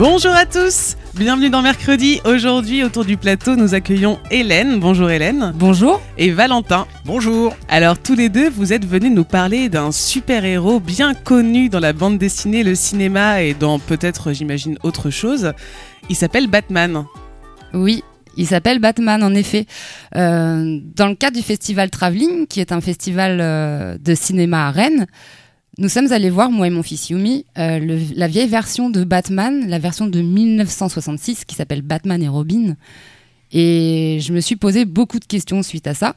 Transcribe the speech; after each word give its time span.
Bonjour 0.00 0.32
à 0.32 0.46
tous 0.46 0.96
Bienvenue 1.14 1.50
dans 1.50 1.60
Mercredi. 1.60 2.22
Aujourd'hui, 2.24 2.82
autour 2.82 3.04
du 3.04 3.18
plateau, 3.18 3.54
nous 3.54 3.74
accueillons 3.74 4.18
Hélène. 4.30 4.80
Bonjour 4.80 5.10
Hélène. 5.10 5.52
Bonjour. 5.54 6.00
Et 6.16 6.30
Valentin. 6.30 6.86
Bonjour. 7.04 7.54
Alors, 7.68 7.98
tous 7.98 8.14
les 8.14 8.30
deux, 8.30 8.48
vous 8.48 8.72
êtes 8.72 8.86
venus 8.86 9.12
nous 9.12 9.24
parler 9.24 9.68
d'un 9.68 9.92
super-héros 9.92 10.80
bien 10.80 11.12
connu 11.12 11.68
dans 11.68 11.80
la 11.80 11.92
bande 11.92 12.16
dessinée, 12.16 12.62
le 12.62 12.74
cinéma 12.74 13.42
et 13.42 13.52
dans 13.52 13.78
peut-être, 13.78 14.32
j'imagine, 14.32 14.78
autre 14.84 15.10
chose. 15.10 15.52
Il 16.08 16.16
s'appelle 16.16 16.46
Batman. 16.46 17.04
Oui, 17.74 18.02
il 18.38 18.46
s'appelle 18.46 18.78
Batman, 18.78 19.22
en 19.22 19.34
effet. 19.34 19.66
Euh, 20.16 20.80
dans 20.96 21.08
le 21.08 21.14
cadre 21.14 21.36
du 21.36 21.42
festival 21.42 21.90
Travelling, 21.90 22.46
qui 22.46 22.60
est 22.60 22.72
un 22.72 22.80
festival 22.80 23.38
euh, 23.42 23.98
de 23.98 24.14
cinéma 24.14 24.68
à 24.68 24.70
Rennes, 24.70 25.06
nous 25.80 25.88
sommes 25.88 26.12
allés 26.12 26.28
voir, 26.28 26.50
moi 26.50 26.66
et 26.66 26.70
mon 26.70 26.82
fils 26.82 27.08
Yumi, 27.08 27.46
euh, 27.56 27.98
la 28.14 28.28
vieille 28.28 28.46
version 28.46 28.90
de 28.90 29.02
Batman, 29.02 29.66
la 29.66 29.78
version 29.78 30.06
de 30.06 30.20
1966, 30.20 31.46
qui 31.46 31.54
s'appelle 31.54 31.80
Batman 31.80 32.22
et 32.22 32.28
Robin. 32.28 32.76
Et 33.50 34.18
je 34.20 34.34
me 34.34 34.40
suis 34.40 34.56
posé 34.56 34.84
beaucoup 34.84 35.18
de 35.18 35.24
questions 35.24 35.62
suite 35.62 35.86
à 35.86 35.94
ça. 35.94 36.16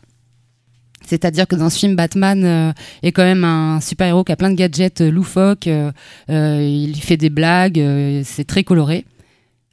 C'est-à-dire 1.05 1.47
que 1.47 1.55
dans 1.55 1.69
ce 1.69 1.79
film, 1.79 1.95
Batman 1.95 2.43
euh, 2.43 2.73
est 3.03 3.13
quand 3.13 3.23
même 3.23 3.45
un 3.45 3.79
super-héros 3.79 4.25
qui 4.25 4.33
a 4.33 4.35
plein 4.35 4.49
de 4.49 4.55
gadgets 4.55 4.99
euh, 4.99 5.09
loufoques, 5.09 5.69
il 6.27 7.01
fait 7.01 7.17
des 7.17 7.29
blagues, 7.29 7.81
c'est 8.25 8.45
très 8.45 8.66
coloré. 8.66 9.05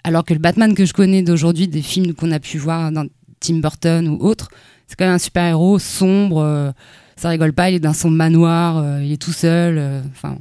Alors 0.05 0.25
que 0.25 0.35
le 0.35 0.41
Batman 0.41 0.73
que 0.73 0.85
je 0.85 0.93
connais 0.93 1.23
d'aujourd'hui, 1.23 1.67
des 1.67 1.83
films 1.83 2.15
qu'on 2.15 2.31
a 2.31 2.39
pu 2.39 2.59
voir 2.59 2.93
dans 2.93 3.07
Tim 3.41 3.57
Burton 3.57 4.07
ou 4.07 4.25
autres, 4.25 4.51
c'est 4.87 4.97
quand 4.97 5.05
même 5.05 5.15
un 5.15 5.19
super-héros 5.19 5.81
sombre, 5.81 6.73
ça 7.21 7.29
rigole 7.29 7.53
pas, 7.53 7.71
il 7.71 7.77
est 7.77 7.81
dans 7.81 7.93
son 7.93 8.11
manoir, 8.11 8.79
euh, 8.79 9.03
il 9.05 9.13
est 9.13 9.21
tout 9.21 9.33
seul. 9.33 9.77
euh, 9.79 10.03
Enfin, 10.11 10.39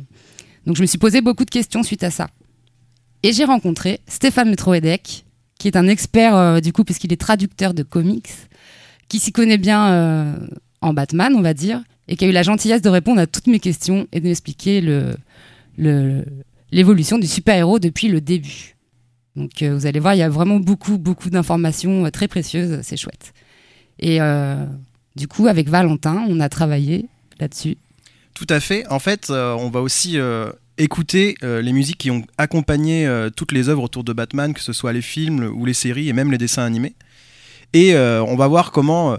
donc 0.65 0.75
je 0.77 0.81
me 0.81 0.87
suis 0.87 0.97
posé 0.97 1.21
beaucoup 1.21 1.45
de 1.45 1.49
questions 1.49 1.83
suite 1.83 2.03
à 2.03 2.11
ça. 2.11 2.29
Et 3.23 3.33
j'ai 3.33 3.43
rencontré 3.43 3.99
Stéphane 4.07 4.49
Metroedek, 4.49 5.25
qui 5.59 5.67
est 5.67 5.75
un 5.75 5.87
expert 5.87 6.35
euh, 6.35 6.59
du 6.61 6.71
coup, 6.71 6.83
puisqu'il 6.85 7.11
est 7.11 7.19
traducteur 7.19 7.73
de 7.73 7.83
comics, 7.83 8.29
qui 9.09 9.19
s'y 9.19 9.31
connaît 9.31 9.57
bien 9.57 10.37
en 10.81 10.93
Batman, 10.93 11.33
on 11.35 11.41
va 11.41 11.53
dire, 11.53 11.81
et 12.07 12.15
qui 12.15 12.25
a 12.25 12.27
eu 12.27 12.31
la 12.31 12.43
gentillesse 12.43 12.81
de 12.81 12.89
répondre 12.89 13.19
à 13.19 13.27
toutes 13.27 13.47
mes 13.47 13.59
questions 13.59 14.07
et 14.13 14.19
de 14.21 14.27
m'expliquer 14.27 14.81
le- 14.81 16.23
l'évolution 16.71 17.17
du 17.17 17.27
super-héros 17.27 17.79
depuis 17.79 18.07
le 18.07 18.21
début. 18.21 18.75
Donc 19.35 19.63
vous 19.63 19.85
allez 19.85 19.99
voir, 19.99 20.13
il 20.13 20.19
y 20.19 20.23
a 20.23 20.29
vraiment 20.29 20.59
beaucoup, 20.59 20.97
beaucoup 20.97 21.29
d'informations 21.29 22.09
très 22.11 22.27
précieuses, 22.27 22.79
c'est 22.83 22.97
chouette. 22.97 23.33
Et 23.99 24.19
du 25.19 25.27
coup, 25.27 25.45
avec 25.47 25.69
Valentin, 25.69 26.25
on 26.29 26.39
a 26.39 26.49
travaillé 26.49 27.05
là-dessus. 27.39 27.75
Tout 28.33 28.47
à 28.49 28.59
fait. 28.59 28.87
En 28.87 28.99
fait, 28.99 29.29
euh, 29.29 29.53
on 29.53 29.69
va 29.69 29.81
aussi 29.81 30.17
euh, 30.17 30.49
écouter 30.77 31.35
euh, 31.43 31.61
les 31.61 31.73
musiques 31.73 31.97
qui 31.97 32.09
ont 32.09 32.23
accompagné 32.37 32.95
toutes 33.35 33.51
les 33.51 33.67
œuvres 33.69 33.83
autour 33.83 34.03
de 34.03 34.13
Batman, 34.13 34.53
que 34.53 34.61
ce 34.61 34.73
soit 34.73 34.93
les 34.93 35.01
films 35.01 35.43
ou 35.53 35.65
les 35.65 35.73
séries 35.73 36.07
et 36.09 36.13
même 36.13 36.31
les 36.31 36.37
dessins 36.37 36.63
animés. 36.63 36.95
Et 37.73 37.95
on 37.95 38.35
va 38.35 38.47
voir 38.47 38.71
comment 38.71 39.17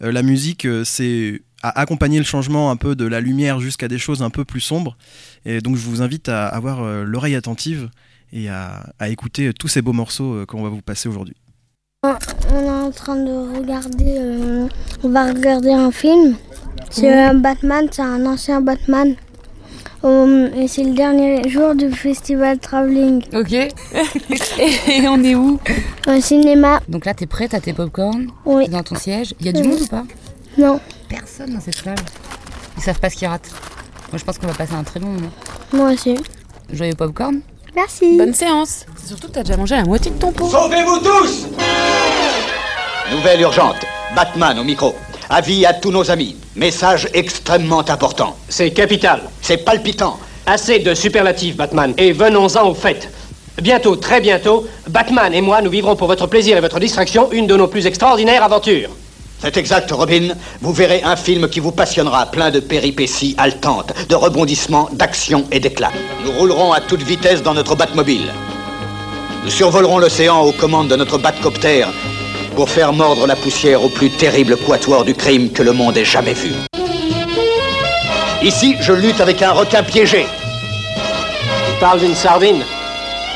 la 0.00 0.22
musique 0.22 0.64
euh, 0.66 0.84
s'est- 0.84 1.42
a 1.62 1.78
accompagné 1.78 2.18
le 2.18 2.24
changement 2.24 2.70
un 2.70 2.76
peu 2.76 2.94
de 2.96 3.04
la 3.04 3.20
lumière 3.20 3.60
jusqu'à 3.60 3.88
des 3.88 3.98
choses 3.98 4.22
un 4.22 4.30
peu 4.30 4.44
plus 4.46 4.60
sombres. 4.62 4.96
Et 5.44 5.60
donc 5.60 5.76
je 5.76 5.82
vous 5.82 6.00
invite 6.00 6.28
à 6.30 6.46
avoir 6.46 6.82
l'oreille 7.04 7.34
attentive 7.34 7.90
et 8.32 8.48
à, 8.48 8.86
à 8.98 9.08
écouter 9.10 9.52
tous 9.52 9.68
ces 9.68 9.82
beaux 9.82 9.92
morceaux 9.92 10.46
qu'on 10.46 10.62
va 10.62 10.70
vous 10.70 10.80
passer 10.80 11.08
aujourd'hui. 11.10 11.34
On 12.02 12.64
est 12.64 12.70
en 12.70 12.90
train 12.90 13.14
de 13.16 13.58
regarder. 13.58 14.16
euh, 14.18 14.66
on 15.04 15.10
va 15.10 15.26
regarder 15.26 15.70
un 15.70 15.90
film. 15.90 16.34
C'est 16.88 17.12
un 17.12 17.34
Batman, 17.34 17.88
c'est 17.92 18.00
un 18.00 18.24
ancien 18.24 18.62
Batman. 18.62 19.16
Euh, 20.04 20.48
et 20.54 20.66
c'est 20.66 20.82
le 20.84 20.94
dernier 20.94 21.46
jour 21.50 21.74
du 21.74 21.92
festival 21.92 22.58
Travelling. 22.58 23.22
Ok. 23.34 23.52
et 24.88 25.08
on 25.08 25.22
est 25.22 25.34
où 25.34 25.60
Au 26.08 26.20
cinéma, 26.22 26.80
Donc 26.88 27.04
là, 27.04 27.12
t'es 27.12 27.26
prête 27.26 27.52
à 27.52 27.60
tes 27.60 27.74
popcorn 27.74 28.28
oui. 28.46 28.64
T'es 28.64 28.70
dans 28.70 28.82
ton 28.82 28.94
siège 28.94 29.34
Il 29.38 29.44
y 29.44 29.48
a 29.50 29.52
du 29.52 29.60
Oui. 29.60 29.68
monde 29.68 29.80
ou 29.82 29.86
pas 29.86 30.04
Non, 30.56 30.80
Personne 31.06 31.52
dans 31.52 31.60
cette 31.60 31.76
salle. 31.76 31.96
Ils 32.78 32.82
savent 32.82 32.98
pas 32.98 33.10
ce 33.10 33.16
qu'ils 33.16 33.28
ratent. 33.28 33.50
Moi, 34.10 34.18
je 34.18 34.24
pense 34.24 34.38
qu'on 34.38 34.46
va 34.46 34.54
passer 34.54 34.72
un 34.74 34.84
très 34.84 35.00
bon 35.00 35.08
moment. 35.08 35.30
moi 35.74 35.92
aussi. 35.92 36.16
Joyeux 36.72 36.94
popcorn 36.94 37.42
Merci. 37.74 38.16
Bonne 38.16 38.34
séance. 38.34 38.84
Surtout 39.06 39.28
que 39.28 39.32
t'as 39.32 39.42
déjà 39.42 39.56
mangé 39.56 39.76
la 39.76 39.84
moitié 39.84 40.10
de 40.10 40.18
ton 40.18 40.32
pot. 40.32 40.48
Sauvez-vous 40.48 40.98
tous 40.98 41.46
Nouvelle 43.12 43.40
urgente. 43.40 43.76
Batman 44.14 44.58
au 44.58 44.64
micro. 44.64 44.94
Avis 45.28 45.64
à 45.66 45.74
tous 45.74 45.90
nos 45.90 46.10
amis. 46.10 46.36
Message 46.56 47.08
extrêmement 47.14 47.88
important. 47.88 48.36
C'est 48.48 48.70
capital. 48.72 49.22
C'est 49.40 49.58
palpitant. 49.64 50.18
Assez 50.46 50.80
de 50.80 50.94
superlatifs, 50.94 51.56
Batman. 51.56 51.94
Et 51.96 52.12
venons-en 52.12 52.68
au 52.68 52.74
fait. 52.74 53.08
Bientôt, 53.62 53.96
très 53.96 54.20
bientôt, 54.20 54.66
Batman 54.88 55.32
et 55.34 55.40
moi, 55.40 55.60
nous 55.60 55.70
vivrons 55.70 55.94
pour 55.94 56.08
votre 56.08 56.26
plaisir 56.26 56.56
et 56.56 56.60
votre 56.60 56.80
distraction 56.80 57.30
une 57.30 57.46
de 57.46 57.56
nos 57.56 57.68
plus 57.68 57.86
extraordinaires 57.86 58.42
aventures. 58.42 58.90
C'est 59.42 59.56
exact, 59.56 59.90
Robin. 59.90 60.34
Vous 60.60 60.72
verrez 60.72 61.02
un 61.02 61.16
film 61.16 61.48
qui 61.48 61.60
vous 61.60 61.72
passionnera, 61.72 62.26
plein 62.26 62.50
de 62.50 62.60
péripéties 62.60 63.34
haletantes, 63.38 63.94
de 64.08 64.14
rebondissements, 64.14 64.90
d'actions 64.92 65.46
et 65.50 65.60
d'éclats. 65.60 65.92
Nous 66.24 66.32
roulerons 66.32 66.72
à 66.72 66.80
toute 66.80 67.02
vitesse 67.02 67.42
dans 67.42 67.54
notre 67.54 67.74
Batmobile. 67.74 68.32
Nous 69.42 69.50
survolerons 69.50 69.98
l'océan 69.98 70.42
aux 70.42 70.52
commandes 70.52 70.88
de 70.88 70.96
notre 70.96 71.16
Batcopter 71.16 71.86
pour 72.54 72.68
faire 72.68 72.92
mordre 72.92 73.26
la 73.26 73.34
poussière 73.34 73.82
au 73.82 73.88
plus 73.88 74.10
terrible 74.10 74.58
quatuor 74.58 75.04
du 75.04 75.14
crime 75.14 75.50
que 75.50 75.62
le 75.62 75.72
monde 75.72 75.96
ait 75.96 76.04
jamais 76.04 76.34
vu. 76.34 76.52
Ici, 78.42 78.76
je 78.82 78.92
lutte 78.92 79.20
avec 79.22 79.40
un 79.40 79.52
requin 79.52 79.82
piégé. 79.82 80.26
Tu 80.94 81.80
parles 81.80 82.00
d'une 82.00 82.14
sardine 82.14 82.62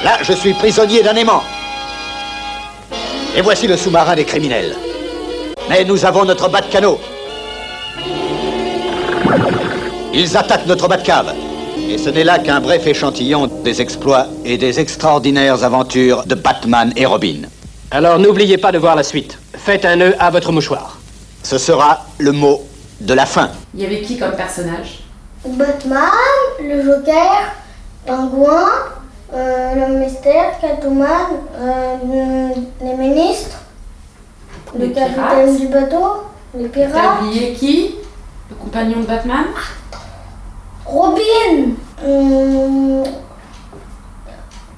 Là, 0.03 0.19
je 0.22 0.34
suis 0.34 0.53
prisonnier 0.53 1.03
d'un 1.03 1.16
aimant. 1.16 1.42
Et 3.34 3.41
voici 3.41 3.66
le 3.66 3.78
sous-marin 3.78 4.15
des 4.15 4.25
criminels. 4.25 4.76
Mais 5.69 5.84
nous 5.84 6.04
avons 6.04 6.25
notre 6.25 6.48
bas 6.48 6.60
de 6.60 6.66
canot. 6.66 6.98
Ils 10.12 10.36
attaquent 10.36 10.66
notre 10.66 10.88
bas 10.88 10.97
de 10.97 11.02
cave. 11.02 11.32
Et 11.88 11.98
ce 11.98 12.08
n'est 12.10 12.25
là 12.25 12.38
qu'un 12.38 12.60
bref 12.60 12.86
échantillon 12.86 13.47
des 13.64 13.80
exploits 13.80 14.26
et 14.44 14.56
des 14.58 14.78
extraordinaires 14.78 15.64
aventures 15.64 16.24
de 16.24 16.34
Batman 16.34 16.92
et 16.97 17.06
Robin. 17.06 17.42
Alors 17.91 18.19
n'oubliez 18.19 18.58
pas 18.58 18.72
de 18.72 18.78
voir 18.78 18.94
la 18.94 19.03
suite. 19.03 19.38
Faites 19.56 19.84
un 19.84 19.97
nœud 19.97 20.14
à 20.19 20.30
votre 20.30 20.53
mouchoir. 20.53 20.98
Ce 21.42 21.58
sera 21.58 22.04
le 22.19 22.32
mot 22.32 22.62
de 23.00 23.14
la 23.14 23.26
fin. 23.26 23.50
Il 23.74 23.80
y 23.82 23.86
avait 23.86 24.03
qui 24.03 24.19
comme 24.19 24.32
personnage? 24.32 25.00
Batman, 25.44 26.10
le 26.60 26.82
Joker, 26.82 27.53
Pingouin, 28.06 28.69
euh, 29.34 29.74
l'homme 29.74 29.98
mystère, 29.98 30.58
Catwoman, 30.60 31.08
euh, 31.60 32.48
les 32.82 32.94
ministres, 32.94 33.58
Le 34.78 34.88
capitaine 34.88 35.56
du 35.56 35.66
bateau, 35.68 36.24
les 36.56 36.68
T'as 36.68 36.86
pirates, 36.86 37.22
oublié 37.22 37.52
qui 37.54 37.94
Le 38.50 38.56
compagnon 38.56 39.00
de 39.00 39.06
Batman 39.06 39.44
Robin. 40.84 41.74
Hum, 42.06 43.03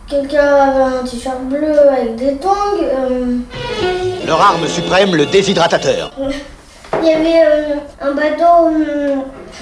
Quelqu'un 0.09 0.39
avait 0.55 0.99
un 0.99 1.03
t-shirt 1.05 1.41
bleu 1.47 1.77
avec 1.89 2.15
des 2.15 2.37
tongs. 2.37 2.53
euh, 2.81 3.39
Leur 4.25 4.41
arme 4.41 4.67
suprême, 4.69 5.17
le 5.17 5.27
déshydratateur. 5.27 6.13
Il 7.03 7.09
y 7.09 7.13
avait 7.13 7.43
euh, 7.45 7.75
un 8.01 8.13
bateau 8.13 8.71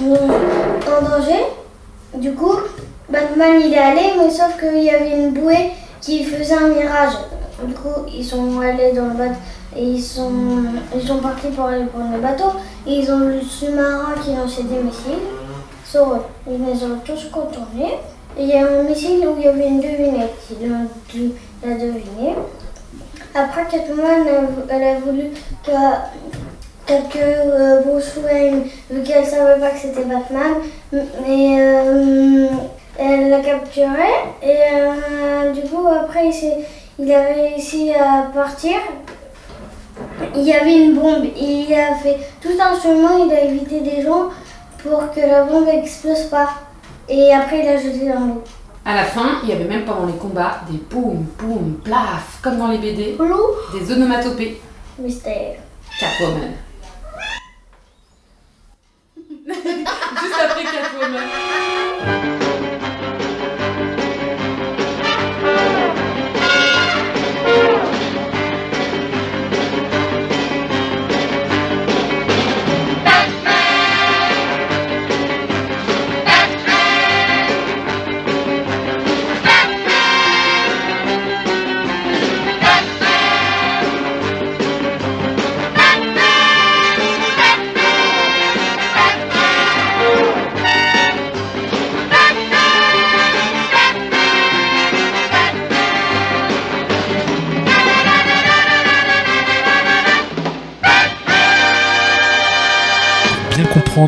en 0.03 1.03
danger. 1.19 1.45
Du 2.15 2.33
coup, 2.35 2.57
Batman 3.09 3.55
il 3.65 3.73
est 3.73 3.79
allé, 3.79 4.13
mais 4.19 4.31
sauf 4.31 4.59
qu'il 4.61 4.83
y 4.85 4.91
avait 4.91 5.17
une 5.17 5.31
bouée 5.33 5.71
qui 6.03 6.25
faisait 6.25 6.55
un 6.55 6.69
mirage. 6.69 7.15
Du 7.63 7.73
coup, 7.75 8.05
ils 8.13 8.25
sont 8.25 8.61
allés 8.61 8.93
dans 8.93 9.07
le 9.07 9.15
bateau 9.15 9.35
et 9.77 9.83
ils 9.85 10.03
sont, 10.03 10.31
ils 10.95 11.07
sont 11.07 11.19
partis 11.19 11.49
pour 11.49 11.67
aller 11.67 11.85
prendre 11.87 12.15
le 12.15 12.21
bateau. 12.21 12.53
Ils 12.87 13.11
ont 13.11 13.19
le 13.19 13.41
sous-marin 13.41 14.15
qui 14.23 14.35
lançait 14.35 14.65
des 14.65 14.83
missiles 14.83 15.29
sur 15.85 16.13
eux. 16.13 16.23
Ils 16.49 16.65
les 16.65 16.85
ont 16.85 16.99
tous 17.05 17.29
contournés. 17.33 17.95
Il 18.39 18.47
y 18.47 18.55
a 18.55 18.67
un 18.67 18.83
missile 18.83 19.27
où 19.29 19.37
il 19.39 19.45
y 19.45 19.49
avait 19.49 19.69
une 19.69 19.81
devinette. 19.81 20.35
Ils 20.61 20.71
ont 20.73 20.87
dû 21.09 21.31
la 21.65 21.75
deviner. 21.75 22.35
Après, 23.35 23.65
Catwoman, 23.71 24.27
elle, 24.69 24.83
a 24.83 24.95
voulu 25.01 25.31
que 25.65 25.71
quelques 26.87 27.17
euh, 27.17 27.81
Bruce 27.83 28.15
vu 28.91 29.03
qu'elle 29.03 29.25
savait 29.27 29.61
pas 29.61 29.71
que 29.71 29.79
c'était 29.79 30.05
Batman, 30.05 30.55
mais 30.93 31.57
euh, 31.59 32.47
elle 32.99 33.31
l'a 33.31 33.41
capturé 33.41 34.09
et 34.43 34.57
euh, 34.75 35.53
du 35.53 35.63
coup 35.63 35.87
après 35.89 36.27
il, 36.29 36.33
s'est- 36.33 36.59
il 36.99 37.13
a 37.13 37.23
réussi 37.23 37.93
à 37.93 38.31
partir. 38.35 38.77
Il 40.35 40.43
y 40.43 40.53
avait 40.53 40.85
une 40.85 40.95
bombe, 40.95 41.25
il 41.37 41.73
a 41.75 41.95
fait 41.97 42.19
tout 42.41 42.57
un 42.61 42.81
chemin, 42.81 43.27
il 43.27 43.33
a 43.33 43.45
évité 43.45 43.81
des 43.81 44.03
gens 44.03 44.31
pour 44.83 45.13
que 45.13 45.21
la 45.21 45.45
bombe 45.45 45.69
explose 45.69 46.25
pas. 46.25 46.51
Et 47.09 47.33
après 47.33 47.61
il 47.61 47.69
a 47.69 47.77
jeté 47.77 48.09
dans 48.09 48.21
l'eau. 48.21 48.43
À 48.85 48.95
la 48.95 49.05
fin, 49.05 49.41
il 49.43 49.49
y 49.49 49.53
avait 49.53 49.65
même 49.65 49.85
pendant 49.85 50.07
les 50.07 50.13
combats 50.15 50.61
des 50.71 50.77
boum, 50.77 51.27
boum, 51.39 51.81
plaf, 51.83 52.41
comme 52.43 52.59
dans 52.59 52.69
les 52.69 52.79
BD, 52.79 53.17
des 53.73 53.93
onomatopées. 53.93 54.61
mystère. 54.99 55.57
Catwoman. 55.99 56.53
Juste 59.47 60.41
après 60.45 60.65
Catwoman. 60.65 62.44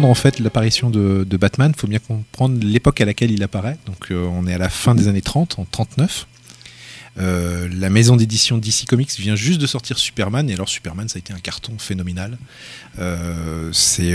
En 0.04 0.14
fait 0.14 0.38
l'apparition 0.38 0.90
de, 0.90 1.36
Batman, 1.36 1.72
il 1.74 1.78
faut 1.78 1.86
bien 1.86 1.98
comprendre 1.98 2.58
l'époque 2.62 3.00
à 3.00 3.04
laquelle 3.04 3.30
il 3.30 3.42
apparaît. 3.42 3.78
Donc 3.86 4.10
euh, 4.10 4.26
on 4.26 4.46
est 4.46 4.54
à 4.54 4.58
la 4.58 4.68
fin 4.68 4.94
des 4.94 5.08
années 5.08 5.22
30, 5.22 5.58
en 5.58 5.64
39. 5.64 6.26
Euh, 7.18 7.66
la 7.72 7.88
maison 7.88 8.16
d'édition 8.16 8.58
DC 8.58 8.84
Comics 8.86 9.10
vient 9.18 9.36
juste 9.36 9.58
de 9.60 9.66
sortir 9.66 9.98
Superman, 9.98 10.50
et 10.50 10.54
alors 10.54 10.68
Superman, 10.68 11.08
ça 11.08 11.16
a 11.16 11.20
été 11.20 11.32
un 11.32 11.38
carton 11.38 11.72
phénoménal. 11.78 12.36
Euh, 12.98 13.70
c'est 13.72 14.12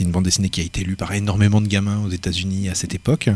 une 0.00 0.10
bande 0.10 0.24
dessinée 0.24 0.50
qui 0.50 0.60
a 0.60 0.64
été 0.64 0.84
lue 0.84 0.96
par 0.96 1.12
énormément 1.12 1.60
de 1.60 1.66
gamins 1.66 2.02
aux 2.04 2.10
États-Unis 2.10 2.68
à 2.68 2.74
cette 2.74 2.94
époque. 2.94 3.30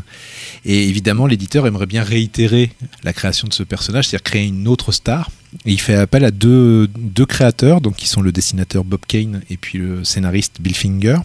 Et 0.64 0.88
évidemment, 0.88 1.26
l'éditeur 1.26 1.66
aimerait 1.66 1.86
bien 1.86 2.02
réitérer 2.02 2.72
la 3.04 3.12
création 3.12 3.48
de 3.48 3.54
ce 3.54 3.62
personnage, 3.62 4.08
c'est-à-dire 4.08 4.24
créer 4.24 4.46
une 4.46 4.68
autre 4.68 4.92
star. 4.92 5.30
Et 5.64 5.72
il 5.72 5.80
fait 5.80 5.94
appel 5.94 6.24
à 6.24 6.30
deux, 6.30 6.86
deux 6.88 7.26
créateurs, 7.26 7.80
donc 7.80 7.96
qui 7.96 8.08
sont 8.08 8.20
le 8.20 8.32
dessinateur 8.32 8.84
Bob 8.84 9.00
Kane 9.08 9.42
et 9.48 9.56
puis 9.56 9.78
le 9.78 10.04
scénariste 10.04 10.60
Bill 10.60 10.74
Finger. 10.74 11.16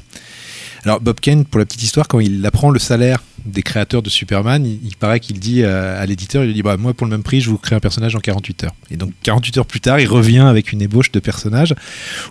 Alors 0.84 1.00
Bob 1.00 1.20
Kane, 1.20 1.46
pour 1.46 1.60
la 1.60 1.66
petite 1.66 1.84
histoire, 1.84 2.08
quand 2.08 2.20
il 2.20 2.44
apprend 2.46 2.72
le 2.72 2.80
salaire 2.80 3.22
des 3.46 3.62
créateurs 3.64 4.02
de 4.02 4.10
Superman, 4.10 4.66
il, 4.66 4.96
paraît 4.98 5.20
qu'il 5.20 5.40
dit 5.40 5.64
à, 5.64 6.00
à 6.00 6.06
l'éditeur, 6.06 6.44
il 6.44 6.48
lui 6.48 6.54
dit 6.54 6.64
bah 6.64 6.78
moi 6.78 6.94
pour 6.94 7.06
le 7.06 7.12
même 7.12 7.24
prix, 7.24 7.42
je 7.42 7.50
vous 7.50 7.58
crée 7.58 7.76
un 7.76 7.80
personnage 7.80 8.16
en 8.16 8.20
48 8.20 8.64
heures. 8.64 8.76
Et 8.90 8.98
donc 8.98 9.12
48 9.24 9.58
heures 9.60 9.66
plus 9.66 9.82
tard, 9.82 10.00
il 10.00 10.08
revient 10.08 10.40
avec 10.40 10.72
une 10.72 10.82
ébauche 10.82 11.12
de 11.12 11.20
personnage 11.20 11.76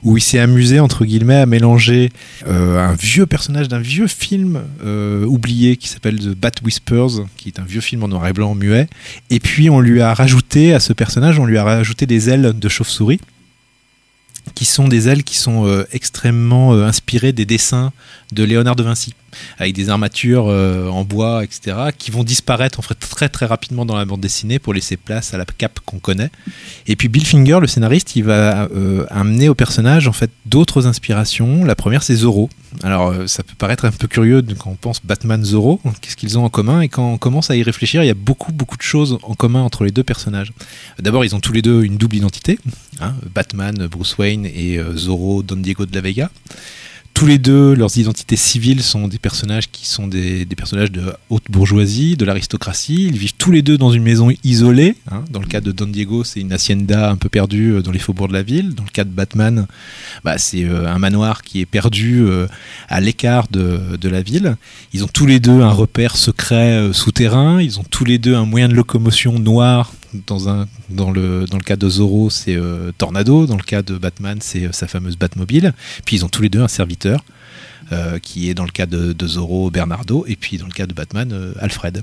où 0.02 0.16
il 0.16 0.20
s'est 0.20 0.38
amusé 0.38 0.80
entre 0.80 1.04
guillemets 1.04 1.36
à 1.36 1.46
mélanger 1.46 2.10
euh, 2.46 2.78
un 2.78 2.94
vieux 2.94 3.26
personnage 3.26 3.68
d'un 3.68 3.80
vieux 3.80 4.06
film 4.06 4.62
euh, 4.84 5.24
oublié 5.24 5.76
qui 5.76 5.88
s'appelle 5.88 6.18
The 6.18 6.34
Bat 6.36 6.62
Whispers, 6.64 7.26
qui 7.36 7.48
est 7.48 7.60
un 7.60 7.64
vieux 7.64 7.80
film 7.80 8.02
en 8.02 8.08
noir 8.08 8.26
et 8.26 8.32
blanc 8.32 8.54
muet, 8.54 8.88
et 9.30 9.40
puis 9.40 9.70
on 9.70 9.80
lui 9.80 10.00
a 10.00 10.12
rajouté 10.14 10.74
à 10.74 10.80
ce 10.80 10.92
personnage, 10.92 11.38
on 11.38 11.46
lui 11.46 11.58
a 11.58 11.64
rajouté 11.64 12.06
des 12.06 12.30
ailes 12.30 12.52
de 12.58 12.68
chauve-souris 12.68 13.20
qui 14.54 14.64
sont 14.64 14.88
des 14.88 15.08
ailes 15.08 15.24
qui 15.24 15.36
sont 15.36 15.66
euh, 15.66 15.86
extrêmement 15.92 16.74
euh, 16.74 16.84
inspirées 16.84 17.32
des 17.32 17.46
dessins 17.46 17.92
de 18.32 18.44
Léonard 18.44 18.76
de 18.76 18.82
Vinci, 18.82 19.14
avec 19.58 19.74
des 19.74 19.88
armatures 19.88 20.46
euh, 20.48 20.88
en 20.88 21.04
bois, 21.04 21.44
etc., 21.44 21.76
qui 21.96 22.10
vont 22.10 22.24
disparaître 22.24 22.78
en 22.78 22.82
fait 22.82 22.94
très 22.94 23.28
très 23.28 23.46
rapidement 23.46 23.84
dans 23.84 23.96
la 23.96 24.04
bande 24.04 24.20
dessinée 24.20 24.58
pour 24.58 24.74
laisser 24.74 24.96
place 24.96 25.34
à 25.34 25.38
la 25.38 25.44
cape 25.44 25.80
qu'on 25.84 25.98
connaît. 25.98 26.30
Et 26.86 26.96
puis 26.96 27.08
Bill 27.08 27.26
Finger, 27.26 27.58
le 27.60 27.66
scénariste, 27.66 28.16
il 28.16 28.24
va 28.24 28.68
amener 29.10 29.48
au 29.48 29.54
personnage 29.54 30.08
en 30.08 30.12
fait 30.12 30.30
d'autres 30.46 30.86
inspirations. 30.86 31.64
La 31.64 31.74
première, 31.74 32.02
c'est 32.02 32.14
Zorro. 32.14 32.50
Alors 32.82 33.08
euh, 33.10 33.26
ça 33.26 33.42
peut 33.42 33.54
paraître 33.58 33.84
un 33.84 33.90
peu 33.90 34.08
curieux 34.08 34.42
quand 34.58 34.70
on 34.70 34.74
pense 34.74 35.04
Batman 35.04 35.44
Zorro, 35.44 35.80
qu'est-ce 36.00 36.16
qu'ils 36.16 36.38
ont 36.38 36.44
en 36.44 36.48
commun 36.48 36.80
Et 36.80 36.88
quand 36.88 37.12
on 37.12 37.18
commence 37.18 37.50
à 37.50 37.56
y 37.56 37.62
réfléchir, 37.62 38.02
il 38.02 38.06
y 38.06 38.10
a 38.10 38.14
beaucoup 38.14 38.52
beaucoup 38.52 38.76
de 38.76 38.82
choses 38.82 39.18
en 39.22 39.34
commun 39.34 39.62
entre 39.62 39.84
les 39.84 39.90
deux 39.90 40.04
personnages. 40.04 40.52
D'abord, 40.98 41.24
ils 41.24 41.34
ont 41.34 41.40
tous 41.40 41.52
les 41.52 41.62
deux 41.62 41.82
une 41.82 41.96
double 41.96 42.16
identité. 42.16 42.58
hein, 43.00 43.14
Batman, 43.34 43.86
Bruce 43.90 44.16
Wayne 44.18 44.46
et 44.46 44.78
euh, 44.78 44.96
Zorro, 44.96 45.42
Don 45.42 45.56
Diego 45.56 45.86
de 45.86 45.94
la 45.94 46.00
Vega. 46.00 46.30
Tous 47.20 47.26
les 47.26 47.36
deux, 47.36 47.74
leurs 47.74 47.98
identités 47.98 48.36
civiles 48.36 48.82
sont 48.82 49.06
des 49.06 49.18
personnages 49.18 49.70
qui 49.70 49.86
sont 49.86 50.08
des, 50.08 50.46
personnages 50.56 50.90
de 50.90 51.12
haute 51.28 51.44
bourgeoisie, 51.50 52.16
de 52.16 52.24
l'aristocratie. 52.24 53.08
Ils 53.08 53.18
vivent 53.18 53.34
tous 53.36 53.50
les 53.50 53.60
deux 53.60 53.76
dans 53.76 53.90
une 53.90 54.02
maison 54.02 54.30
isolée. 54.42 54.96
hein. 55.10 55.22
Dans 55.30 55.40
le 55.40 55.46
cas 55.46 55.60
de 55.60 55.70
Don 55.70 55.88
Diego, 55.88 56.24
c'est 56.24 56.40
une 56.40 56.50
hacienda 56.50 57.10
un 57.10 57.16
peu 57.16 57.28
perdue 57.28 57.72
euh, 57.72 57.82
dans 57.82 57.90
les 57.90 57.98
faubourgs 57.98 58.28
de 58.28 58.32
la 58.32 58.42
ville. 58.42 58.74
Dans 58.74 58.84
le 58.84 58.88
cas 58.88 59.04
de 59.04 59.10
Batman, 59.10 59.66
bah, 60.24 60.38
c'est 60.38 60.64
euh, 60.64 60.88
un 60.88 60.98
manoir 60.98 61.42
qui 61.42 61.60
est 61.60 61.66
perdu 61.66 62.22
euh, 62.22 62.46
à 62.88 63.02
l'écart 63.02 63.48
de, 63.50 64.08
la 64.08 64.22
ville. 64.22 64.56
Ils 64.94 65.04
ont 65.04 65.08
tous 65.12 65.26
les 65.26 65.40
deux 65.40 65.60
un 65.60 65.72
repère 65.72 66.16
secret 66.16 66.88
souterrain. 66.94 67.60
Ils 67.60 67.78
ont 67.78 67.84
tous 67.84 68.06
les 68.06 68.16
deux 68.16 68.34
un 68.34 68.46
moyen 68.46 68.68
de 68.68 68.74
locomotion 68.74 69.38
noir. 69.38 69.92
Dans, 70.12 71.10
le, 71.10 71.46
cas 71.64 71.76
de 71.76 71.88
Zorro, 71.88 72.30
c'est 72.30 72.56
euh, 72.56 72.92
Tornado. 72.96 73.46
Dans 73.46 73.56
le 73.56 73.62
cas 73.62 73.82
de 73.82 73.96
Batman, 73.96 74.38
c'est 74.40 74.66
euh, 74.66 74.72
sa 74.72 74.86
fameuse 74.86 75.16
Batmobile. 75.16 75.72
Puis 76.04 76.16
ils 76.16 76.24
ont 76.24 76.28
tous 76.28 76.42
les 76.42 76.48
deux 76.48 76.60
un 76.60 76.68
serviteur, 76.68 77.24
euh, 77.92 78.18
qui 78.18 78.50
est 78.50 78.54
dans 78.54 78.64
le 78.64 78.70
cas 78.70 78.86
de, 78.86 79.12
de 79.12 79.26
Zorro, 79.26 79.70
Bernardo. 79.70 80.24
Et 80.26 80.36
puis 80.36 80.58
dans 80.58 80.66
le 80.66 80.72
cas 80.72 80.86
de 80.86 80.94
Batman, 80.94 81.54
Alfred. 81.60 82.02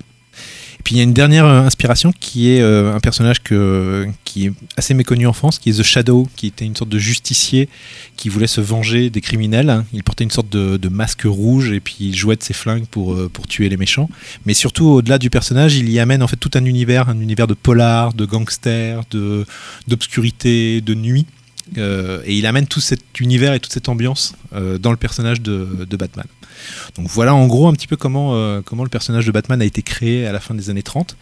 Puis 0.88 0.96
il 0.96 1.00
y 1.00 1.02
a 1.02 1.04
une 1.04 1.12
dernière 1.12 1.44
euh, 1.44 1.64
inspiration 1.64 2.14
qui 2.18 2.50
est 2.50 2.62
euh, 2.62 2.96
un 2.96 3.02
personnage 3.02 3.42
qui 3.44 4.46
est 4.46 4.54
assez 4.78 4.94
méconnu 4.94 5.28
en 5.28 5.34
France, 5.34 5.60
qui 5.60 5.70
est 5.70 5.80
The 5.80 5.84
Shadow, 5.84 6.30
qui 6.38 6.48
était 6.48 6.64
une 6.64 6.78
sorte 6.78 6.90
de 6.90 6.98
justicier 6.98 7.68
qui 8.16 8.30
voulait 8.30 8.48
se 8.48 8.62
venger 8.62 9.10
des 9.10 9.20
criminels. 9.20 9.84
Il 9.92 10.02
portait 10.06 10.24
une 10.24 10.32
sorte 10.32 10.48
de, 10.48 10.88
masque 10.88 11.24
rouge 11.26 11.74
et 11.74 11.82
puis 11.82 11.98
il 12.00 12.16
jouait 12.16 12.38
de 12.38 12.42
ses 12.42 12.54
flingues 12.54 12.86
pour, 12.86 13.16
euh, 13.16 13.28
pour 13.28 13.48
tuer 13.48 13.68
les 13.68 13.76
méchants. 13.76 14.10
Mais 14.46 14.54
surtout, 14.54 14.86
au-delà 14.86 15.18
du 15.18 15.30
personnage, 15.30 15.76
il 15.76 15.90
y 15.90 16.00
amène 16.00 16.24
en 16.24 16.28
fait 16.28 16.38
tout 16.38 16.52
un 16.54 16.64
univers, 16.64 17.10
un 17.10 17.20
univers 17.20 17.48
de 17.48 17.54
polar, 17.54 18.14
de 18.14 18.24
gangster, 18.24 19.02
d'obscurité, 19.90 20.80
de 20.80 20.94
nuit. 20.94 21.26
Euh, 21.78 22.22
et 22.26 22.36
il 22.38 22.46
amène 22.46 22.66
tout 22.68 22.80
cet 22.80 23.02
univers 23.20 23.54
et 23.54 23.60
toute 23.60 23.74
cette 23.74 23.90
ambiance 23.90 24.34
euh, 24.54 24.78
dans 24.78 24.92
le 24.92 24.98
personnage 24.98 25.42
de, 25.42 25.86
de 25.90 25.98
Batman. 25.98 26.26
Donc 26.96 27.08
voilà 27.08 27.36
en 27.36 27.46
gros 27.48 27.68
un 27.68 27.74
petit 27.74 27.88
peu 27.88 27.98
comment, 27.98 28.36
euh, 28.36 28.62
comment 28.64 28.84
le 28.84 28.90
personnage 28.90 29.26
de 29.26 29.32
Batman 29.32 29.62
a 29.62 29.66
été 29.66 29.82
créé 29.82 30.26
à 30.26 30.32
la 30.32 30.40
fin 30.40 30.54
des 30.56 30.70
années 30.70 30.84
30. 30.84 31.18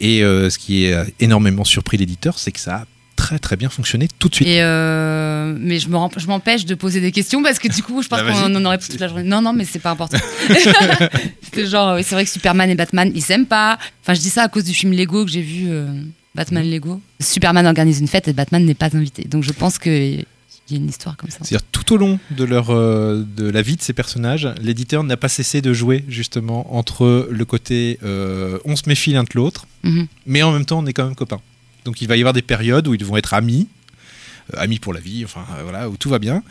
Et 0.00 0.22
euh, 0.22 0.50
ce 0.50 0.58
qui 0.58 0.84
est 0.84 1.14
énormément 1.20 1.64
surpris 1.64 1.96
l'éditeur, 1.96 2.38
c'est 2.38 2.52
que 2.52 2.60
ça 2.60 2.76
a 2.76 2.84
très 3.16 3.38
très 3.38 3.56
bien 3.56 3.68
fonctionné 3.68 4.08
tout 4.18 4.28
de 4.28 4.34
suite. 4.34 4.48
Et 4.48 4.62
euh, 4.62 5.54
mais 5.58 5.78
je 5.78 5.88
me 5.88 5.96
rem- 5.96 6.10
je 6.16 6.26
m'empêche 6.26 6.64
de 6.64 6.74
poser 6.74 7.00
des 7.00 7.12
questions 7.12 7.42
parce 7.42 7.58
que 7.58 7.68
du 7.68 7.82
coup, 7.82 8.02
je 8.02 8.08
pense 8.08 8.20
Bah, 8.20 8.32
qu'on 8.32 8.54
en 8.54 8.64
aurait 8.64 8.78
pour 8.78 8.88
toute 8.88 8.98
la 9.00 9.08
journée. 9.08 9.22
Non, 9.24 9.42
non, 9.42 9.52
mais 9.52 9.64
c'est 9.64 9.78
pas 9.78 9.90
important. 9.90 10.18
Genre, 11.56 11.94
oui, 11.96 12.02
c'est 12.04 12.14
vrai 12.14 12.24
que 12.24 12.30
Superman 12.30 12.70
et 12.70 12.74
Batman, 12.74 13.12
ils 13.14 13.22
s'aiment 13.22 13.46
pas. 13.46 13.78
Enfin, 14.02 14.14
je 14.14 14.20
dis 14.20 14.30
ça 14.30 14.42
à 14.44 14.48
cause 14.48 14.64
du 14.64 14.72
film 14.74 14.92
Lego 14.92 15.24
que 15.24 15.30
j'ai 15.30 15.42
vu, 15.42 15.66
euh, 15.68 15.86
Batman 16.34 16.68
Lego. 16.68 17.00
Superman 17.20 17.66
organise 17.66 18.00
une 18.00 18.08
fête 18.08 18.28
et 18.28 18.32
Batman 18.32 18.64
n'est 18.64 18.74
pas 18.74 18.94
invité. 18.96 19.24
Donc 19.24 19.42
je 19.42 19.52
pense 19.52 19.78
qu'il 19.78 20.24
y 20.70 20.74
a 20.74 20.76
une 20.76 20.88
histoire 20.88 21.16
comme 21.16 21.28
ça. 21.30 21.38
C'est-à-dire 21.42 21.66
tout 21.70 21.92
au 21.92 21.96
long 21.98 22.18
de, 22.30 22.44
leur, 22.44 22.70
euh, 22.70 23.24
de 23.36 23.48
la 23.50 23.60
vie 23.62 23.76
de 23.76 23.82
ces 23.82 23.92
personnages, 23.92 24.48
l'éditeur 24.62 25.04
n'a 25.04 25.16
pas 25.16 25.28
cessé 25.28 25.60
de 25.60 25.72
jouer 25.74 26.04
justement 26.08 26.74
entre 26.74 27.28
le 27.30 27.44
côté 27.44 27.98
euh, 28.02 28.58
on 28.64 28.76
se 28.76 28.88
méfie 28.88 29.12
l'un 29.12 29.24
de 29.24 29.28
l'autre, 29.34 29.66
Mhm. 29.82 30.06
mais 30.26 30.42
en 30.42 30.52
même 30.52 30.64
temps 30.64 30.78
on 30.78 30.86
est 30.86 30.92
quand 30.92 31.04
même 31.04 31.14
copains. 31.16 31.40
Donc 31.84 32.00
il 32.00 32.08
va 32.08 32.16
y 32.16 32.20
avoir 32.20 32.32
des 32.32 32.42
périodes 32.42 32.86
où 32.88 32.94
ils 32.94 33.04
vont 33.04 33.16
être 33.16 33.34
amis, 33.34 33.68
euh, 34.54 34.58
amis 34.60 34.78
pour 34.78 34.94
la 34.94 35.00
vie, 35.00 35.24
enfin 35.24 35.44
voilà, 35.64 35.90
où 35.90 35.96
tout 35.96 36.08
va 36.08 36.18
bien. 36.18 36.42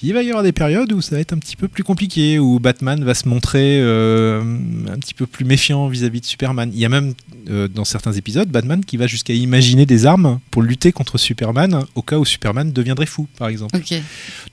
Puis 0.00 0.08
il 0.08 0.14
va 0.14 0.22
y 0.22 0.28
avoir 0.28 0.42
des 0.42 0.52
périodes 0.52 0.90
où 0.94 1.02
ça 1.02 1.14
va 1.14 1.20
être 1.20 1.34
un 1.34 1.38
petit 1.38 1.56
peu 1.56 1.68
plus 1.68 1.84
compliqué, 1.84 2.38
où 2.38 2.58
Batman 2.58 3.04
va 3.04 3.12
se 3.12 3.28
montrer 3.28 3.80
euh, 3.82 4.40
un 4.88 4.98
petit 4.98 5.12
peu 5.12 5.26
plus 5.26 5.44
méfiant 5.44 5.88
vis-à-vis 5.88 6.22
de 6.22 6.24
Superman. 6.24 6.70
Il 6.72 6.80
y 6.80 6.86
a 6.86 6.88
même 6.88 7.12
euh, 7.50 7.68
dans 7.68 7.84
certains 7.84 8.12
épisodes 8.14 8.48
Batman 8.48 8.82
qui 8.82 8.96
va 8.96 9.06
jusqu'à 9.06 9.34
imaginer 9.34 9.84
des 9.84 10.06
armes 10.06 10.40
pour 10.50 10.62
lutter 10.62 10.90
contre 10.90 11.18
Superman 11.18 11.84
au 11.94 12.00
cas 12.00 12.16
où 12.16 12.24
Superman 12.24 12.72
deviendrait 12.72 13.04
fou, 13.04 13.28
par 13.36 13.48
exemple. 13.48 13.76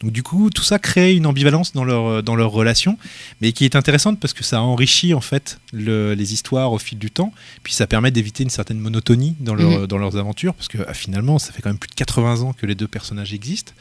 Donc 0.02 0.12
du 0.12 0.22
coup, 0.22 0.50
tout 0.50 0.64
ça 0.64 0.80
crée 0.80 1.14
une 1.16 1.26
ambivalence 1.26 1.72
dans 1.72 1.86
leur, 1.86 2.22
dans 2.24 2.36
leur 2.36 2.52
relation, 2.52 2.98
mais 3.40 3.54
qui 3.54 3.64
est 3.64 3.78
intéressante 3.78 4.20
parce 4.20 4.34
que 4.34 4.44
ça 4.44 4.62
enrichit 4.62 5.14
en 5.14 5.22
fait 5.22 5.60
le- 5.72 6.14
les 6.14 6.34
histoires 6.34 6.74
au 6.74 6.78
fil 6.78 6.98
du 7.00 7.10
temps, 7.10 7.32
puis 7.64 7.72
ça 7.72 7.88
permet 7.88 8.12
d'éviter 8.12 8.44
une 8.44 8.50
certaine 8.50 8.80
monotonie 8.80 9.36
dans, 9.40 9.56
leur- 9.56 9.80
Mhm. 9.80 9.88
dans 9.88 9.98
leurs 9.98 10.18
aventures, 10.18 10.54
parce 10.56 10.68
que 10.68 10.80
ah, 10.86 10.94
finalement, 10.94 11.40
ça 11.40 11.54
fait 11.54 11.62
quand 11.62 11.70
même 11.70 11.80
plus 11.80 11.88
de 11.90 11.96
80 11.96 12.42
ans 12.42 12.52
que 12.52 12.66
les 12.66 12.76
deux 12.76 12.88
personnages 12.90 13.34
existent. 13.34 13.72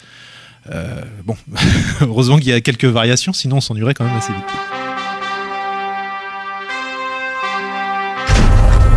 Euh, 0.73 1.03
bon, 1.25 1.37
heureusement 2.01 2.37
qu'il 2.39 2.49
y 2.49 2.53
a 2.53 2.61
quelques 2.61 2.85
variations, 2.85 3.33
sinon 3.33 3.57
on 3.57 3.61
s'ennuierait 3.61 3.95
quand 3.95 4.05
même 4.05 4.17
assez 4.17 4.33
vite. 4.33 4.45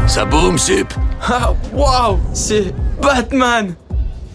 Ça 0.07 0.25
boum, 0.25 0.57
sup 0.57 0.91
Ah, 1.21 1.53
waouh 1.71 2.19
C'est 2.33 2.73
Batman 3.01 3.75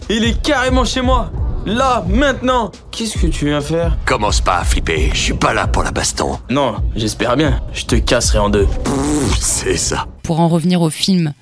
Il 0.09 0.23
est 0.23 0.41
carrément 0.41 0.85
chez 0.85 1.01
moi 1.01 1.31
Là, 1.65 2.05
maintenant 2.07 2.71
Qu'est-ce 2.91 3.17
que 3.17 3.27
tu 3.27 3.45
viens 3.47 3.59
faire? 3.59 3.97
Commence 4.05 4.39
pas 4.39 4.59
à 4.59 4.63
flipper, 4.63 5.09
je 5.13 5.19
suis 5.19 5.33
pas 5.33 5.53
là 5.53 5.67
pour 5.67 5.83
la 5.83 5.91
baston. 5.91 6.39
Non, 6.49 6.75
j'espère 6.95 7.35
bien. 7.35 7.59
Je 7.73 7.85
te 7.85 7.95
casserai 7.95 8.37
en 8.39 8.49
deux. 8.49 8.67
C'est 9.39 9.75
ça. 9.75 10.05
Pour 10.23 10.39
en 10.39 10.47
revenir 10.47 10.81
au 10.81 10.89
film 10.89 11.33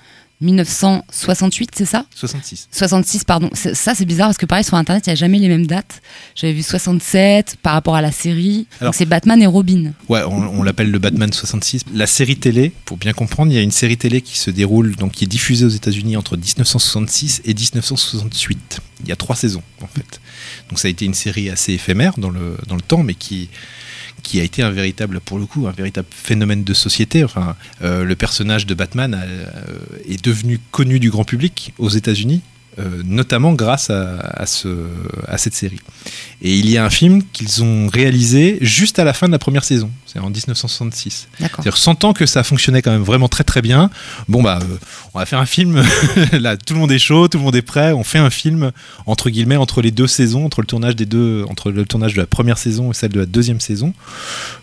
1968, 0.44 1.72
c'est 1.76 1.86
ça? 1.86 2.06
66. 2.16 2.68
66, 2.72 3.24
pardon. 3.24 3.50
Ça, 3.54 3.96
c'est 3.96 4.06
bizarre 4.06 4.28
parce 4.28 4.38
que 4.38 4.46
pareil, 4.46 4.64
sur 4.64 4.76
Internet, 4.76 5.06
il 5.08 5.10
n'y 5.10 5.14
a 5.14 5.16
jamais 5.16 5.40
les 5.40 5.48
mêmes 5.48 5.66
dates. 5.68 6.02
J'avais 6.36 6.54
vu 6.54 6.62
67 6.64 7.58
par 7.62 7.74
rapport 7.74 7.96
à 7.96 8.02
la 8.02 8.12
série. 8.12 8.68
Alors- 8.80 8.92
Donc 8.92 8.96
c'est 8.96 9.06
Batman 9.06 9.42
et 9.42 9.48
Robin. 9.48 9.94
Ouais, 10.10 10.22
on, 10.24 10.60
on 10.60 10.64
l'appelle 10.64 10.92
le 10.92 11.00
Batman 11.00 11.32
66. 11.34 11.84
La 11.94 12.08
série 12.08 12.38
télé, 12.38 12.72
pour 12.86 12.98
bien 12.98 13.14
comprendre, 13.14 13.52
il 13.52 13.56
y 13.56 13.60
a 13.60 13.62
une 13.62 13.72
série 13.72 13.98
télé 13.98 14.22
qui 14.22 14.38
se 14.38 14.52
déroule, 14.52 14.96
donc 14.96 15.14
qui 15.14 15.24
est 15.24 15.28
diffusée 15.28 15.66
aux 15.66 15.70
États-Unis 15.70 16.18
entre 16.18 16.36
1966 16.38 17.42
et 17.46 17.54
1968. 17.54 18.80
Il 19.04 19.10
y 19.10 19.12
a 19.12 19.16
trois 19.16 19.36
saisons, 19.36 19.64
en 19.82 19.88
fait. 19.88 20.20
Donc 20.70 20.80
ça 20.80 20.88
a 20.88 20.92
été 20.92 21.06
une 21.06 21.14
série 21.14 21.50
assez 21.50 21.74
éphémère 21.74 22.14
dans 22.18 22.30
le, 22.30 22.58
dans 22.68 22.76
le 22.76 22.82
temps, 22.82 23.04
mais 23.04 23.14
qui, 23.16 23.50
qui 24.24 24.40
a 24.40 24.44
été 24.44 24.64
un 24.64 24.72
véritable, 24.72 25.20
pour 25.20 25.38
le 25.38 25.46
coup, 25.46 25.68
un 25.68 25.72
véritable 25.72 26.08
phénomène 26.10 26.64
de 26.64 26.74
société. 26.74 27.24
Enfin, 27.24 27.56
euh, 27.84 28.04
le 28.04 28.16
personnage 28.16 28.66
de 28.66 28.74
Batman 28.74 29.14
euh, 29.14 29.46
est 30.08 30.24
devenu 30.24 30.60
connu 30.72 31.00
du 31.00 31.12
grand 31.12 31.26
public 31.26 31.74
aux 31.78 31.90
États-Unis. 31.90 32.42
Euh, 32.80 33.04
notamment 33.06 33.54
grâce 33.54 33.90
à, 33.90 34.18
à 34.18 34.46
ce, 34.46 34.68
à 35.28 35.38
cette 35.38 35.54
série. 35.54 35.80
Et 36.42 36.58
il 36.58 36.70
y 36.70 36.78
a 36.78 36.84
un 36.84 36.90
film 36.90 37.22
qu'ils 37.32 37.64
ont 37.64 37.88
réalisé 37.88 38.58
juste 38.62 38.98
à 38.98 39.04
la 39.04 39.14
fin 39.14 39.28
de 39.28 39.32
la 39.32 39.40
première 39.40 39.64
saison, 39.64 39.92
c'est 40.06 40.20
en 40.20 40.30
1966. 40.30 41.28
D'accord. 41.40 41.64
C'est-à-dire 41.64 41.78
sentant 41.78 42.14
que 42.14 42.26
ça 42.26 42.44
fonctionnait 42.44 42.82
quand 42.82 42.92
même 42.92 43.04
vraiment 43.04 43.28
très 43.28 43.44
très 43.44 43.62
bien. 43.62 43.90
Bon 44.28 44.42
bah, 44.42 44.60
euh, 44.62 44.78
on 45.14 45.20
va 45.20 45.26
faire 45.26 45.40
un 45.40 45.46
film. 45.46 45.84
Là, 46.34 46.58
tout 46.58 46.74
le 46.74 46.80
monde 46.80 46.92
est 46.92 47.00
chaud, 47.00 47.28
tout 47.28 47.38
le 47.38 47.44
monde 47.44 47.56
est 47.56 47.62
prêt. 47.62 47.94
On 47.94 48.04
fait 48.04 48.20
un 48.20 48.30
film 48.30 48.72
entre 49.06 49.30
guillemets 49.30 49.58
entre 49.58 49.82
les 49.82 49.92
deux 49.92 50.08
saisons, 50.08 50.46
entre 50.46 50.62
le 50.62 50.68
tournage 50.68 50.96
des 50.96 51.06
deux, 51.06 51.46
entre 51.50 51.72
le 51.72 51.86
tournage 51.86 52.16
de 52.16 52.22
la 52.22 52.28
première 52.28 52.58
saison 52.58 52.92
et 52.92 52.94
celle 52.94 53.12
de 53.12 53.20
la 53.20 53.26
deuxième 53.26 53.60
saison. 53.60 53.94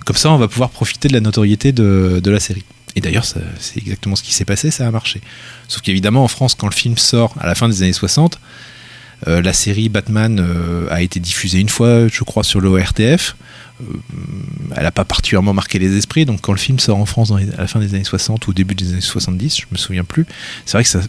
Comme 0.05 0.17
ça, 0.17 0.31
on 0.31 0.39
va 0.39 0.49
pouvoir 0.49 0.71
profiter 0.71 1.09
de 1.09 1.13
la 1.13 1.21
notoriété 1.21 1.73
de, 1.73 2.21
de 2.23 2.31
la 2.31 2.41
série. 2.41 2.65
Et 2.97 3.01
d'ailleurs, 3.01 3.25
c'est 3.25 3.79
exactement 3.79 4.17
ce 4.17 4.23
qui 4.23 4.33
s'est 4.35 4.45
passé, 4.45 4.71
ça 4.71 4.87
a 4.87 4.91
marché. 4.91 5.21
Sauf 5.69 5.83
qu'évidemment, 5.83 6.25
en 6.25 6.29
France, 6.29 6.55
quand 6.55 6.67
le 6.69 6.75
film 6.75 6.97
sort 6.99 7.35
à 7.41 7.47
la 7.47 7.55
fin 7.55 7.69
des 7.69 7.83
années 7.83 7.93
60, 7.93 8.39
euh, 9.29 9.43
la 9.43 9.53
série 9.53 9.89
Batman 9.89 10.39
euh, 10.41 10.89
a 10.91 11.03
été 11.03 11.21
diffusée 11.21 11.59
une 11.61 11.69
fois, 11.69 12.09
je 12.09 12.25
crois, 12.25 12.43
sur 12.43 12.61
l'ORTF. 12.61 13.37
Euh, 13.83 13.85
elle 14.77 14.83
n'a 14.83 14.91
pas 14.91 15.05
particulièrement 15.05 15.53
marqué 15.55 15.79
les 15.79 15.97
esprits, 15.97 16.25
donc 16.25 16.41
quand 16.41 16.53
le 16.53 16.59
film 16.59 16.79
sort 16.79 16.99
en 16.99 17.07
France 17.07 17.29
dans 17.29 17.37
les- 17.37 17.51
à 17.55 17.59
la 17.59 17.67
fin 17.67 17.81
des 17.81 17.95
années 17.95 18.05
60 18.05 18.47
ou 18.47 18.51
au 18.51 18.55
début 18.55 18.75
des 18.75 18.93
années 18.93 19.01
70, 19.01 19.57
je 19.61 19.67
me 19.71 19.77
souviens 19.77 20.05
plus, 20.05 20.27
c'est 20.67 20.73
vrai 20.77 20.85
que 20.85 20.91
ça. 20.91 21.01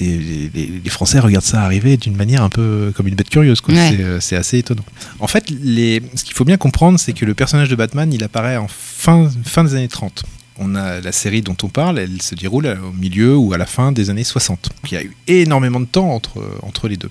Les, 0.00 0.80
Français 0.88 1.18
regardent 1.18 1.44
ça 1.44 1.62
arriver 1.62 1.98
d'une 1.98 2.16
manière 2.16 2.42
un 2.42 2.48
peu 2.48 2.90
comme 2.96 3.06
une 3.06 3.14
bête 3.14 3.28
curieuse. 3.28 3.60
Ouais. 3.68 3.74
C'est, 3.74 4.00
euh, 4.02 4.18
C'est 4.20 4.36
assez 4.36 4.58
étonnant. 4.58 4.84
En 5.20 5.26
fait, 5.26 5.50
les, 5.50 6.02
ce 6.14 6.24
qu'il 6.24 6.34
faut 6.34 6.46
bien 6.46 6.56
comprendre, 6.56 6.98
c'est 6.98 7.12
que 7.12 7.26
le 7.26 7.34
personnage 7.34 7.68
de 7.68 7.76
Batman, 7.76 8.10
il 8.12 8.24
apparaît 8.24 8.56
en 8.56 8.68
fin, 8.68 9.30
fin 9.44 9.62
des 9.64 9.74
années 9.74 9.88
30. 9.88 10.24
On 10.58 10.74
a 10.74 11.00
la 11.00 11.12
série 11.12 11.42
dont 11.42 11.56
on 11.62 11.68
parle, 11.68 11.98
elle 11.98 12.22
se 12.22 12.34
déroule 12.34 12.66
au 12.66 12.92
milieu 12.92 13.36
ou 13.36 13.52
à 13.52 13.58
la 13.58 13.66
fin 13.66 13.92
des 13.92 14.10
années 14.10 14.24
60. 14.24 14.68
Donc, 14.68 14.92
il 14.92 14.94
y 14.94 14.98
a 14.98 15.02
eu 15.02 15.16
énormément 15.26 15.80
de 15.80 15.86
temps 15.86 16.10
entre, 16.10 16.42
entre 16.62 16.88
les 16.88 16.96
deux. 16.96 17.10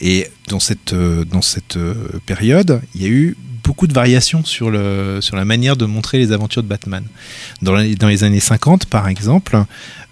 Et 0.00 0.28
dans 0.48 0.60
cette, 0.60 0.92
euh, 0.92 1.24
dans 1.24 1.42
cette 1.42 1.76
euh, 1.76 1.94
période, 2.26 2.80
il 2.94 3.02
y 3.02 3.06
a 3.06 3.08
eu 3.08 3.36
beaucoup 3.64 3.86
de 3.86 3.92
variations 3.92 4.44
sur, 4.44 4.70
le, 4.70 5.18
sur 5.20 5.36
la 5.36 5.44
manière 5.44 5.76
de 5.76 5.86
montrer 5.86 6.18
les 6.18 6.32
aventures 6.32 6.62
de 6.62 6.68
Batman. 6.68 7.04
Dans 7.62 7.72
dans 7.72 8.08
les 8.08 8.24
années 8.24 8.40
50, 8.40 8.86
par 8.86 9.08
exemple, 9.08 9.64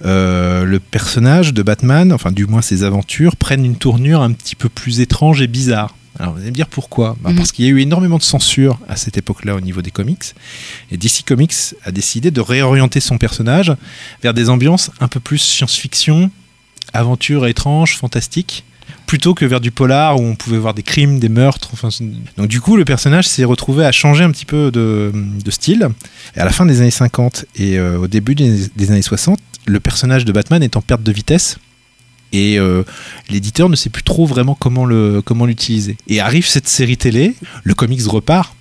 euh, 0.05 0.65
le 0.65 0.81
personnage 0.81 1.55
de 1.55 1.63
Batman, 1.63 2.13
enfin 2.13 2.33
du 2.33 2.47
moins 2.47 2.63
ses 2.63 2.83
aventures, 2.83 3.37
prennent 3.37 3.65
une 3.65 3.77
tournure 3.77 4.23
un 4.23 4.33
petit 4.33 4.57
peu 4.57 4.69
plus 4.69 5.01
étrange 5.01 5.41
et 5.41 5.47
bizarre. 5.47 5.95
Alors 6.19 6.33
vous 6.33 6.41
allez 6.41 6.51
me 6.51 6.55
dire 6.55 6.69
pourquoi 6.69 7.17
Bah, 7.21 7.31
Mhm. 7.31 7.37
Parce 7.37 7.53
qu'il 7.53 7.65
y 7.65 7.69
a 7.69 7.71
eu 7.73 7.81
énormément 7.81 8.19
de 8.19 8.23
censure 8.23 8.79
à 8.89 8.97
cette 8.97 9.17
époque-là 9.17 9.55
au 9.57 9.61
niveau 9.61 9.83
des 9.83 9.91
comics. 9.91 10.35
Et 10.91 10.97
DC 10.97 11.25
Comics 11.27 11.55
a 11.85 11.91
décidé 11.93 12.31
de 12.31 12.41
réorienter 12.41 13.01
son 13.01 13.19
personnage 13.19 13.73
vers 14.23 14.35
des 14.35 14.49
ambiances 14.49 14.91
un 15.01 15.09
peu 15.09 15.21
plus 15.21 15.39
science-fiction, 15.39 16.31
aventure 16.93 17.47
étrange, 17.47 17.97
fantastique, 17.97 18.65
plutôt 19.07 19.35
que 19.35 19.45
vers 19.45 19.61
du 19.61 19.71
polar 19.71 20.19
où 20.21 20.25
on 20.25 20.37
pouvait 20.37 20.59
voir 20.59 20.75
des 20.75 20.83
crimes, 20.83 21.19
des 21.19 21.29
meurtres. 21.29 21.71
Enfin, 21.73 21.89
donc 22.37 22.49
du 22.49 22.61
coup, 22.61 22.77
le 22.77 22.85
personnage 22.85 23.27
s'est 23.27 23.45
retrouvé 23.45 23.85
à 23.85 23.93
changer 23.93 24.25
un 24.25 24.31
petit 24.31 24.45
peu 24.47 24.71
de, 24.71 25.13
de 25.15 25.51
style. 25.51 25.89
Et 26.37 26.41
à 26.41 26.45
la 26.45 26.51
fin 26.53 26.67
des 26.67 26.81
années 26.81 26.91
50 26.91 27.47
et 27.57 27.79
euh, 27.79 27.99
au 27.99 28.07
début 28.07 28.35
des, 28.35 28.69
des 28.77 28.91
années 28.91 29.03
60, 29.03 29.39
le 29.67 29.81
personnage 29.81 30.25
de 30.25 30.33
Batman 30.33 30.63
est 30.63 30.77
en 30.77 30.83
perte 30.83 31.03
de 31.03 31.13
vitesse. 31.13 31.59
Et 32.35 32.59
euh, 32.59 32.83
l'éditeur 33.31 33.69
ne 33.69 33.77
sait 33.77 33.91
plus 33.91 34.03
trop 34.03 34.27
vraiment 34.27 34.57
comment 34.57 34.85
le 34.85 35.23
comment 35.23 35.47
l'utiliser. 35.47 35.97
Et 36.09 36.21
arrive 36.21 36.47
cette 36.47 36.69
série 36.69 36.97
télé, 36.97 37.35
le 37.63 37.75
comics 37.75 38.03
repart 38.07 38.55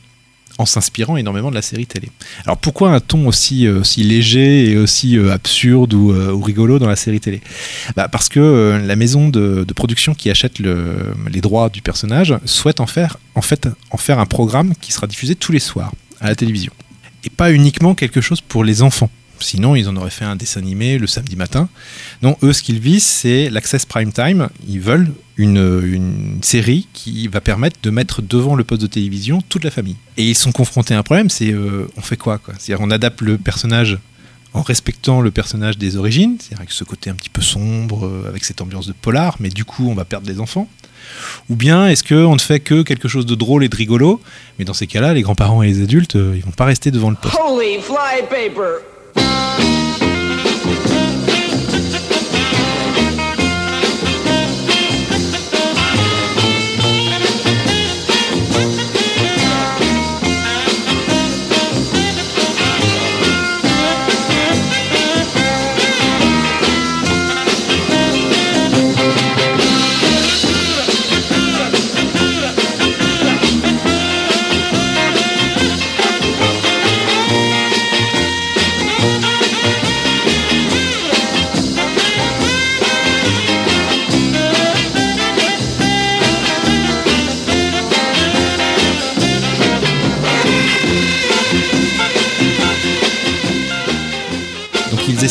en 0.60 0.68
s'inspirant 0.68 1.18
énormément 1.18 1.50
de 1.50 1.56
la 1.56 1.64
série 1.64 1.88
télé. 1.88 2.10
Alors 2.46 2.58
pourquoi 2.58 2.92
un 2.92 3.00
ton 3.00 3.26
aussi, 3.26 3.66
euh, 3.66 3.82
léger 3.98 4.70
et 4.70 4.78
aussi 4.78 5.18
euh, 5.18 5.34
absurde 5.34 5.96
ou, 5.96 6.14
rigolo 6.40 6.78
dans 6.78 6.88
la 6.88 6.96
série 6.96 7.20
télé? 7.20 7.42
Bah 7.96 8.08
Parce 8.08 8.30
que 8.30 8.80
la 8.86 8.96
maison 8.96 9.30
de, 9.30 9.66
production 9.76 10.14
qui 10.14 10.30
achète 10.30 10.60
le- 10.60 11.16
les 11.32 11.42
droits 11.42 11.70
du 11.70 11.82
personnage 11.82 12.36
souhaite 12.46 12.80
en 12.80 12.86
faire, 12.86 13.18
en, 13.34 13.42
fait, 13.42 13.68
en 13.90 13.98
faire 13.98 14.20
un 14.20 14.28
programme 14.28 14.74
qui 14.80 14.92
sera 14.92 15.08
diffusé 15.08 15.34
tous 15.34 15.52
les 15.52 15.60
soirs 15.60 15.92
à 16.22 16.28
la 16.28 16.36
télévision. 16.36 16.72
Et 17.26 17.32
pas 17.32 17.52
uniquement 17.52 17.96
quelque 17.96 18.22
chose 18.22 18.40
pour 18.40 18.64
les 18.64 18.84
enfants. 18.84 19.10
Sinon, 19.40 19.76
ils 19.76 19.90
en 19.90 19.96
auraient 19.96 20.10
fait 20.10 20.26
un 20.26 20.36
dessin 20.36 20.62
animé 20.62 20.98
le 20.98 21.08
samedi 21.08 21.36
matin. 21.36 21.68
Non, 22.22 22.38
eux, 22.44 22.54
ce 22.54 22.64
qu'ils 22.64 22.80
visent, 22.80 23.04
c'est 23.04 23.50
l'access 23.50 23.86
prime 23.86 24.12
time. 24.12 24.50
Ils 24.68 24.80
veulent 24.80 25.12
une, 25.38 25.82
une 25.84 26.40
série 26.42 26.88
qui 26.94 27.28
va 27.28 27.42
permettre 27.42 27.78
de 27.82 27.90
mettre 27.90 28.22
devant 28.22 28.56
le 28.56 28.64
poste 28.64 28.82
de 28.82 28.88
télévision 28.88 29.42
toute 29.50 29.64
la 29.64 29.72
famille. 29.72 29.98
Et 30.18 30.30
ils 30.30 30.36
sont 30.36 30.52
confrontés 30.52 30.94
à 30.94 31.00
un 31.00 31.04
problème, 31.04 31.30
c'est 31.30 31.52
euh, 31.52 31.88
on 31.98 32.02
fait 32.02 32.18
quoi, 32.18 32.38
quoi? 32.38 32.54
C'est-à-dire 32.58 32.86
on 32.86 32.92
adapte 32.92 33.22
le 33.22 33.38
personnage 33.38 33.98
en 34.54 34.62
respectant 34.62 35.22
le 35.22 35.32
personnage 35.32 35.80
des 35.80 35.98
origines, 35.98 36.38
c'est-à-dire 36.40 36.60
avec 36.60 36.72
ce 36.72 36.84
côté 36.84 37.10
un 37.10 37.16
petit 37.16 37.30
peu 37.30 37.42
sombre, 37.42 38.06
euh, 38.06 38.26
avec 38.28 38.44
cette 38.44 38.62
ambiance 38.62 38.86
de 38.86 38.94
polar, 38.94 39.38
mais 39.40 39.50
du 39.50 39.66
coup 39.66 39.90
on 39.90 39.96
va 39.96 40.06
perdre 40.06 40.28
des 40.28 40.40
enfants. 40.40 40.70
Ou 41.50 41.56
bien 41.56 41.88
est-ce 41.88 42.04
qu'on 42.04 42.36
ne 42.36 42.40
fait 42.40 42.60
que 42.60 42.84
quelque 42.84 43.08
chose 43.08 43.26
de 43.26 43.36
drôle 43.36 43.64
et 43.64 43.70
de 43.70 43.76
rigolo, 43.76 44.22
mais 44.58 44.66
dans 44.66 44.74
ces 44.74 44.88
cas-là, 44.88 45.14
les 45.14 45.22
grands-parents 45.22 45.64
et 45.64 45.68
les 45.68 45.82
adultes, 45.82 46.16
euh, 46.16 46.36
ils 46.36 46.44
vont 46.44 46.52
pas 46.52 46.66
rester 46.66 46.92
devant 46.92 47.10
le 47.10 47.16
poste. 47.16 47.36
Holy 47.44 47.80
flypaper 47.82 48.93
Música 49.16 49.83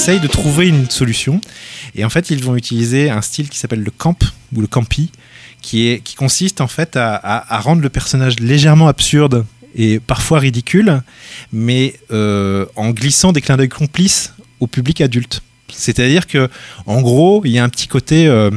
essayent 0.02 0.18
de 0.18 0.26
trouver 0.26 0.66
une 0.66 0.90
solution. 0.90 1.40
Et 1.94 2.04
en 2.04 2.11
fait, 2.11 2.30
ils 2.30 2.42
vont 2.42 2.56
utiliser 2.56 3.09
un 3.09 3.23
style 3.23 3.49
qui 3.49 3.56
s'appelle 3.56 3.85
le 3.85 3.92
camp 3.92 4.18
ou 4.52 4.61
le 4.61 4.66
campi, 4.66 5.12
qui, 5.61 5.87
est, 5.87 6.00
qui 6.00 6.16
consiste 6.16 6.61
en 6.61 6.66
fait 6.66 6.97
à, 6.97 7.61
rendre 7.61 7.82
le 7.82 7.88
personnage 7.88 8.40
légèrement 8.40 8.88
absurde 8.88 9.47
et 9.76 10.00
parfois 10.00 10.40
ridicule, 10.40 11.02
mais 11.52 11.94
euh, 12.11 12.66
en 12.75 12.90
glissant 12.90 13.30
des 13.30 13.40
clins 13.40 13.56
d'œil 13.56 13.68
complices 13.68 14.35
au 14.59 14.66
public 14.66 15.00
adulte. 15.00 15.40
C'est-à-dire 15.73 16.26
que, 16.26 16.50
en 16.87 17.00
gros, 17.00 17.42
il 17.44 17.52
y 17.52 17.61
a 17.61 17.64
un 17.64 17.68
petit 17.68 17.87
côté. 17.87 18.26
euh, 18.26 18.50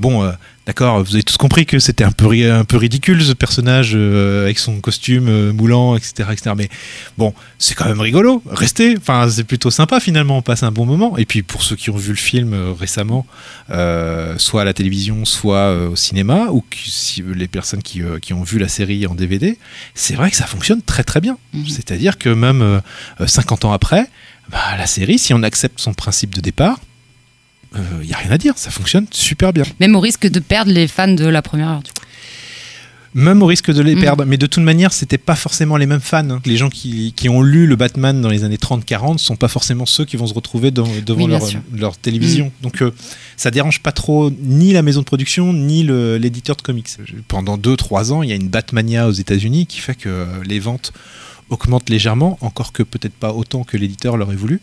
bon, 0.00 0.22
euh, 0.22 0.32
d'accord, 0.70 1.02
vous 1.02 1.14
avez 1.14 1.24
tous 1.24 1.36
compris 1.36 1.66
que 1.66 1.80
c'était 1.80 2.04
un 2.04 2.12
peu, 2.12 2.26
un 2.52 2.64
peu 2.64 2.76
ridicule 2.76 3.20
ce 3.24 3.32
personnage 3.32 3.90
euh, 3.96 4.44
avec 4.44 4.60
son 4.60 4.80
costume 4.80 5.26
euh, 5.28 5.52
moulant, 5.52 5.96
etc., 5.96 6.28
etc. 6.30 6.52
Mais 6.56 6.68
bon, 7.18 7.34
c'est 7.58 7.74
quand 7.74 7.86
même 7.86 8.00
rigolo. 8.00 8.40
Restez. 8.48 8.96
Enfin, 8.96 9.28
c'est 9.28 9.42
plutôt 9.42 9.72
sympa 9.72 9.98
finalement. 9.98 10.38
On 10.38 10.42
passe 10.42 10.62
un 10.62 10.70
bon 10.70 10.86
moment. 10.86 11.18
Et 11.18 11.24
puis 11.26 11.42
pour 11.42 11.64
ceux 11.64 11.74
qui 11.74 11.90
ont 11.90 11.96
vu 11.96 12.10
le 12.10 12.16
film 12.16 12.52
euh, 12.54 12.72
récemment, 12.72 13.26
soit 14.38 14.62
à 14.62 14.64
la 14.64 14.72
télévision, 14.72 15.24
soit 15.24 15.74
au 15.88 15.96
cinéma, 15.96 16.46
ou 16.50 16.62
qui- 16.70 16.90
si, 16.90 17.24
les 17.34 17.48
personnes 17.48 17.82
qui, 17.82 18.00
qui 18.22 18.32
ont 18.32 18.42
vu 18.44 18.58
la 18.60 18.68
série 18.68 19.06
en 19.08 19.14
DVD, 19.16 19.58
c'est 19.94 20.14
vrai 20.14 20.30
que 20.30 20.36
ça 20.36 20.46
fonctionne 20.46 20.82
très 20.82 21.02
très 21.02 21.20
bien. 21.20 21.36
Mhm. 21.52 21.66
C'est-à-dire 21.68 22.16
que 22.16 22.28
même 22.28 22.62
euh, 22.62 22.80
euh, 23.20 23.26
50 23.26 23.64
ans 23.64 23.72
après, 23.72 24.06
Bah, 24.50 24.76
la 24.78 24.86
série, 24.86 25.18
si 25.18 25.32
on 25.34 25.42
accepte 25.42 25.78
son 25.80 25.94
principe 25.94 26.34
de 26.34 26.40
départ, 26.40 26.78
il 28.02 28.06
n'y 28.06 28.12
a 28.14 28.18
rien 28.18 28.30
à 28.32 28.38
dire, 28.38 28.54
ça 28.56 28.70
fonctionne 28.70 29.06
super 29.10 29.52
bien. 29.52 29.64
Même 29.78 29.94
au 29.96 30.00
risque 30.00 30.26
de 30.26 30.40
perdre 30.40 30.72
les 30.72 30.88
fans 30.88 31.08
de 31.08 31.24
la 31.26 31.42
première 31.42 31.68
heure, 31.68 31.82
du 31.82 31.90
coup. 31.92 31.96
Même 33.12 33.42
au 33.42 33.46
risque 33.46 33.72
de 33.72 33.82
les 33.82 33.96
Mm. 33.96 34.00
perdre, 34.00 34.24
mais 34.24 34.36
de 34.36 34.46
toute 34.46 34.62
manière, 34.62 34.92
c'était 34.92 35.18
pas 35.18 35.34
forcément 35.34 35.76
les 35.76 35.86
mêmes 35.86 36.00
fans. 36.00 36.30
hein. 36.30 36.40
Les 36.46 36.56
gens 36.56 36.68
qui, 36.70 37.12
qui 37.16 37.28
ont 37.28 37.42
lu 37.42 37.66
le 37.66 37.74
Batman 37.74 38.20
dans 38.20 38.28
les 38.28 38.44
années 38.44 38.56
30-40 38.56 39.18
sont 39.18 39.34
pas 39.34 39.48
forcément 39.48 39.84
ceux 39.84 40.04
qui 40.04 40.16
vont 40.16 40.28
se 40.28 40.34
retrouver 40.34 40.70
dans- 40.70 40.86
devant 41.04 41.24
Oui, 41.24 41.32
leur, 41.76 41.96
télévision. 41.96 42.52
Donc 42.62 42.82
euh, 42.82 42.92
ça 43.36 43.50
dérange 43.50 43.80
pas 43.80 43.90
trop 43.90 44.30
ni 44.40 44.72
la 44.72 44.82
maison 44.82 45.00
de 45.00 45.06
production 45.06 45.52
ni 45.52 45.82
l'éditeur 45.82 46.54
de 46.54 46.62
comics. 46.62 46.86
Pendant 47.26 47.56
2-3 47.58 48.12
ans, 48.12 48.22
il 48.22 48.28
y 48.28 48.32
a 48.32 48.36
une 48.36 48.48
Batmania 48.48 49.08
aux 49.08 49.12
États-Unis 49.12 49.66
qui 49.66 49.80
fait 49.80 49.96
que 49.96 50.08
euh, 50.08 50.26
les 50.46 50.60
ventes 50.60 50.92
augmentent 51.50 51.90
légèrement, 51.90 52.38
encore 52.40 52.72
que 52.72 52.82
peut-être 52.82 53.14
pas 53.14 53.32
autant 53.32 53.64
que 53.64 53.76
l'éditeur 53.76 54.16
l'aurait 54.16 54.36
voulu. 54.36 54.60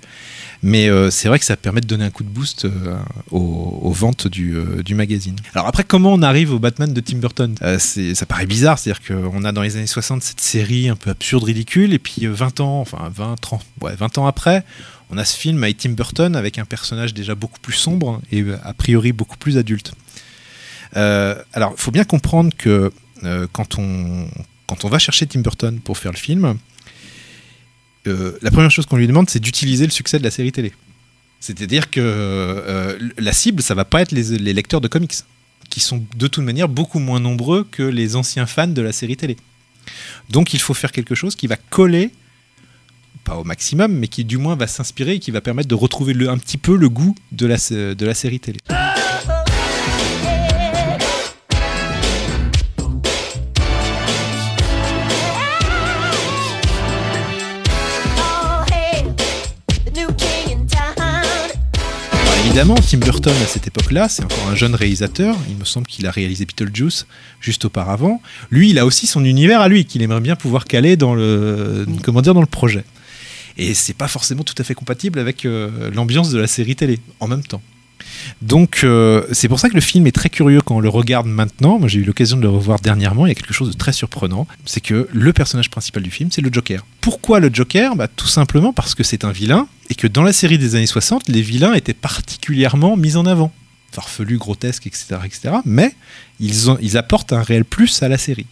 Mais 0.63 0.89
euh, 0.89 1.11
c'est 1.11 1.27
vrai 1.27 1.37
que 1.37 1.45
ça 1.45 1.55
permet 1.55 1.81
de 1.81 1.87
donner 1.87 2.05
un 2.05 2.09
coup 2.09 2.23
de 2.23 2.29
boost 2.29 2.65
euh, 2.65 2.97
aux, 3.31 3.91
ventes 3.91 4.27
du, 4.27 4.55
euh, 4.55 4.81
du 4.81 4.95
magazine. 4.95 5.35
Alors 5.53 5.67
après, 5.67 5.83
comment 5.83 6.13
on 6.13 6.21
arrive 6.21 6.53
au 6.53 6.59
Batman 6.59 6.91
de 6.91 6.99
Tim 6.99 7.17
Burton? 7.17 7.55
Ça 7.77 8.25
paraît 8.25 8.45
bizarre, 8.45 8.79
c'est-à-dire 8.79 9.05
qu'on 9.05 9.43
a 9.43 9.51
dans 9.51 9.61
les 9.61 9.75
années 9.77 9.87
60 9.87 10.23
cette 10.23 10.41
série 10.41 10.89
un 10.89 10.95
peu 10.95 11.11
absurde, 11.11 11.43
ridicule, 11.43 11.93
et 11.93 11.99
puis 11.99 12.25
euh, 12.25 12.33
20 12.33 12.61
ans, 12.61 12.81
enfin 12.81 13.11
20, 13.13 13.35
30, 13.39 13.61
ouais, 13.81 13.95
20 13.95 14.17
ans 14.17 14.25
après, 14.25 14.63
on 15.11 15.17
a 15.17 15.25
ce 15.25 15.37
film 15.37 15.63
avec 15.63 15.77
Tim 15.77 15.91
Burton 15.91 16.35
avec 16.35 16.57
un 16.57 16.65
personnage 16.65 17.13
déjà 17.13 17.35
beaucoup 17.35 17.59
plus 17.59 17.73
sombre 17.73 18.21
et 18.31 18.43
a 18.63 18.73
priori 18.73 19.11
beaucoup 19.13 19.37
plus 19.37 19.57
adulte. 19.57 19.93
Alors, 20.93 21.73
il 21.77 21.79
faut 21.79 21.91
bien 21.91 22.03
comprendre 22.03 22.51
que 22.57 22.91
quand, 23.51 23.77
on, 23.77 24.27
quand 24.67 24.85
on 24.85 24.89
va 24.89 24.99
chercher 24.99 25.25
Tim 25.25 25.39
Burton 25.39 25.79
pour 25.79 25.97
faire 25.97 26.11
le 26.11 26.17
film, 26.17 26.57
euh, 28.07 28.37
la 28.41 28.51
première 28.51 28.71
chose 28.71 28.85
qu'on 28.85 28.97
lui 28.97 29.07
demande, 29.07 29.29
c'est 29.29 29.39
d'utiliser 29.39 29.85
le 29.85 29.91
succès 29.91 30.19
de 30.19 30.23
la 30.23 30.31
série 30.31 30.51
télé. 30.51 30.73
C'est-à-dire 31.39 31.89
que 31.89 31.99
euh, 32.01 32.97
la 33.17 33.31
cible, 33.31 33.61
ça 33.61 33.75
va 33.75 33.85
pas 33.85 34.01
être 34.01 34.11
les, 34.11 34.53
lecteurs 34.53 34.81
de 34.81 34.87
comics, 34.87 35.13
qui 35.69 35.79
sont 35.79 36.05
de 36.15 36.27
toute 36.27 36.43
manière 36.43 36.67
beaucoup 36.67 36.99
moins 36.99 37.19
nombreux 37.19 37.65
que 37.69 37.83
les 37.83 38.15
anciens 38.15 38.45
fans 38.45 38.67
de 38.67 38.81
la 38.81 38.91
série 38.91 39.17
télé. 39.17 39.37
Donc 40.29 40.53
il 40.53 40.59
faut 40.59 40.73
faire 40.73 40.91
quelque 40.91 41.15
chose 41.15 41.35
qui 41.35 41.47
va 41.47 41.55
coller, 41.55 42.11
pas 43.23 43.35
au 43.35 43.43
maximum, 43.43 43.93
mais 43.93 44.07
qui 44.07 44.25
du 44.25 44.37
moins 44.37 44.55
va 44.55 44.67
s'inspirer 44.67 45.13
et 45.13 45.19
qui 45.19 45.31
va 45.31 45.41
permettre 45.41 45.69
de 45.69 45.75
retrouver 45.75 46.13
un 46.27 46.37
petit 46.37 46.57
peu 46.57 46.75
le 46.75 46.89
goût 46.89 47.15
de 47.31 47.45
la 47.45 47.57
série 48.13 48.39
télé. 48.39 48.59
Évidemment, 62.57 62.81
Tim 62.89 62.97
Burton 62.97 63.35
à 63.43 63.45
cette 63.45 63.67
époque-là, 63.67 64.09
c'est 64.09 64.23
encore 64.23 64.47
un 64.49 64.55
jeune 64.55 64.73
réalisateur. 64.73 65.35
Il 65.47 65.57
me 65.57 65.63
semble 65.63 65.85
qu'il 65.85 66.07
a 66.07 66.11
réalisé 66.11 66.43
Beetlejuice 66.43 67.05
juste 67.39 67.65
auparavant. 67.65 68.19
Lui, 68.49 68.71
il 68.71 68.79
a 68.79 68.85
aussi 68.87 69.05
son 69.05 69.23
univers 69.23 69.61
à 69.61 69.67
lui 69.67 69.85
qu'il 69.85 70.01
aimerait 70.01 70.21
bien 70.21 70.35
pouvoir 70.35 70.65
caler 70.65 70.97
dans 70.97 71.13
le, 71.13 71.85
dans 71.85 72.41
le 72.41 72.47
projet. 72.47 72.83
Et 73.57 73.75
c'est 73.75 73.93
pas 73.93 74.07
forcément 74.07 74.41
tout 74.41 74.55
à 74.57 74.63
fait 74.63 74.73
compatible 74.73 75.19
avec 75.19 75.45
euh, 75.45 75.91
l'ambiance 75.93 76.31
de 76.31 76.39
la 76.39 76.47
série 76.47 76.75
télé 76.75 76.99
en 77.19 77.27
même 77.27 77.43
temps. 77.43 77.61
Donc 78.41 78.81
euh, 78.83 79.25
c'est 79.31 79.47
pour 79.47 79.59
ça 79.59 79.69
que 79.69 79.75
le 79.75 79.81
film 79.81 80.07
est 80.07 80.11
très 80.11 80.29
curieux 80.29 80.61
quand 80.61 80.75
on 80.75 80.79
le 80.79 80.89
regarde 80.89 81.27
maintenant. 81.27 81.79
Moi 81.79 81.87
j'ai 81.87 81.99
eu 81.99 82.03
l'occasion 82.03 82.37
de 82.37 82.41
le 82.41 82.49
revoir 82.49 82.79
dernièrement. 82.79 83.25
Il 83.25 83.29
y 83.29 83.31
a 83.31 83.35
quelque 83.35 83.53
chose 83.53 83.69
de 83.71 83.77
très 83.77 83.93
surprenant. 83.93 84.47
C'est 84.65 84.81
que 84.81 85.07
le 85.11 85.33
personnage 85.33 85.69
principal 85.69 86.03
du 86.03 86.11
film, 86.11 86.29
c'est 86.31 86.41
le 86.41 86.49
Joker. 86.51 86.85
Pourquoi 87.01 87.39
le 87.39 87.49
Joker? 87.51 87.95
Bah, 87.95 88.07
Tout 88.07 88.27
simplement 88.27 88.73
parce 88.73 88.95
que 88.95 89.03
c'est 89.03 89.23
un 89.23 89.31
vilain 89.31 89.67
et 89.89 89.95
que 89.95 90.07
dans 90.07 90.23
la 90.23 90.33
série 90.33 90.57
des 90.57 90.75
années 90.75 90.87
60, 90.87 91.29
les 91.29 91.41
vilains 91.41 91.73
étaient 91.73 91.93
particulièrement 91.93 92.97
mis 92.97 93.15
en 93.15 93.25
avant. 93.25 93.51
Farfelus, 93.91 94.37
grotesques, 94.37 94.85
etc. 94.85 95.15
etc. 95.25 95.55
mais 95.65 95.93
ils, 96.39 96.97
apportent 96.97 97.33
un 97.33 97.41
réel 97.41 97.65
plus 97.65 98.03
à 98.03 98.09
la 98.09 98.17
série. 98.17 98.45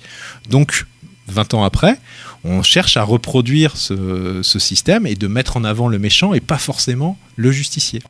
Donc 0.49 0.85
20 1.27 1.53
ans 1.55 1.63
après, 1.63 1.99
on 2.43 2.63
cherche 2.63 2.97
à 2.97 3.03
reproduire 3.03 3.75
ce 3.75 4.41
système 4.59 5.05
et 5.05 5.15
de 5.15 5.27
mettre 5.27 5.57
en 5.57 5.63
avant 5.63 5.87
le 5.87 5.99
méchant 5.99 6.33
et 6.33 6.39
pas 6.39 6.57
forcément 6.57 7.17
le 7.35 7.51
justicier. 7.51 8.01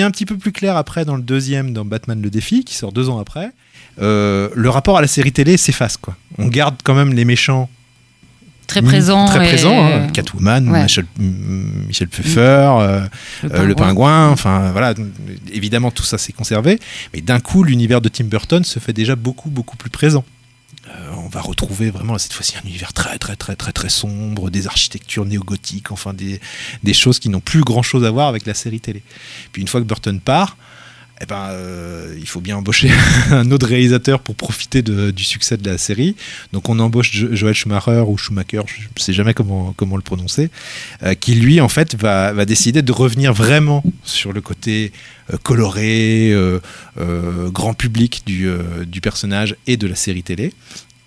Devient 0.00 0.08
un 0.08 0.10
petit 0.10 0.26
peu 0.26 0.36
plus 0.38 0.52
clair 0.52 0.76
après 0.76 1.04
dans 1.04 1.16
le 1.16 1.22
deuxième, 1.22 1.72
dans 1.72 1.84
Batman 1.84 2.20
le 2.22 2.30
défi, 2.30 2.64
qui 2.64 2.74
sort 2.74 2.92
deux 2.92 3.08
ans 3.08 3.18
après. 3.18 3.50
Euh, 4.00 4.48
le 4.54 4.70
rapport 4.70 4.96
à 4.96 5.00
la 5.00 5.06
série 5.06 5.32
télé 5.32 5.56
s'efface. 5.56 5.96
quoi. 5.96 6.16
On 6.38 6.46
garde 6.48 6.76
quand 6.82 6.94
même 6.94 7.12
les 7.12 7.24
méchants 7.24 7.68
Très 8.66 8.82
présents. 8.82 9.26
Très 9.26 9.44
et- 9.44 9.48
présents. 9.48 9.84
hein. 9.84 10.06
Catwoman, 10.12 10.68
Ouais. 10.70 10.82
Michel, 10.84 11.04
Michel 11.18 12.06
Pfeiffer, 12.08 12.38
euh, 12.40 13.00
Le 13.42 13.52
euh, 13.52 13.64
le 13.66 13.74
pingouin. 13.74 13.86
pingouin. 13.88 14.28
Enfin, 14.30 14.70
voilà. 14.70 14.94
Évidemment, 15.52 15.90
tout 15.90 16.04
ça 16.04 16.18
s'est 16.18 16.32
conservé. 16.32 16.78
Mais 17.12 17.20
d'un 17.20 17.40
coup, 17.40 17.64
l'univers 17.64 18.00
de 18.00 18.08
Tim 18.08 18.24
Burton 18.24 18.62
se 18.64 18.78
fait 18.78 18.92
déjà 18.92 19.16
beaucoup, 19.16 19.50
beaucoup 19.50 19.76
plus 19.76 19.90
présent. 19.90 20.24
On 21.32 21.36
va 21.36 21.42
retrouver 21.42 21.90
vraiment 21.90 22.18
cette 22.18 22.32
fois-ci 22.32 22.54
un 22.56 22.66
univers 22.66 22.92
très 22.92 23.16
très 23.16 23.36
très 23.36 23.54
très 23.54 23.70
très 23.70 23.88
sombre, 23.88 24.50
des 24.50 24.66
architectures 24.66 25.24
néo-gothiques, 25.24 25.92
enfin 25.92 26.12
des, 26.12 26.40
choses 26.92 27.20
qui 27.20 27.28
n'ont 27.28 27.38
plus 27.40 27.60
grand-chose 27.60 28.04
à 28.04 28.10
voir 28.10 28.26
avec 28.26 28.46
la 28.46 28.54
série 28.54 28.80
télé. 28.80 29.04
Puis 29.52 29.62
une 29.62 29.68
fois 29.68 29.80
que 29.80 29.86
Burton 29.86 30.18
part, 30.18 30.56
eh 31.20 31.26
ben, 31.26 31.50
euh, 31.50 32.16
il 32.18 32.26
faut 32.26 32.40
bien 32.40 32.56
embaucher 32.56 32.90
un 33.30 33.48
autre 33.52 33.68
réalisateur 33.68 34.18
pour 34.18 34.34
profiter 34.34 34.82
du 34.82 35.22
succès 35.22 35.56
de 35.56 35.70
la 35.70 35.78
série. 35.78 36.16
Donc 36.52 36.68
on 36.68 36.80
embauche 36.80 37.12
Jo- 37.12 37.28
Joel 37.30 37.54
Schumacher 37.54 38.02
ou 38.08 38.16
Schumacher, 38.18 38.62
je 38.66 38.80
ne 38.82 39.00
sais 39.00 39.12
jamais 39.12 39.32
comment, 39.32 39.72
comment 39.76 39.94
le 39.94 40.02
prononcer, 40.02 40.50
euh, 41.04 41.14
qui 41.14 41.36
lui 41.36 41.60
en 41.60 41.68
fait 41.68 41.94
va, 41.94 42.44
décider 42.44 42.82
de 42.82 42.90
revenir 42.90 43.32
vraiment 43.32 43.84
sur 44.02 44.32
le 44.32 44.40
côté 44.40 44.90
euh, 45.32 45.36
coloré, 45.44 46.34
grand 47.52 47.74
public 47.74 48.24
du 48.26 49.00
personnage 49.00 49.54
et 49.68 49.76
de 49.76 49.86
la 49.86 49.94
série 49.94 50.24
télé. 50.24 50.52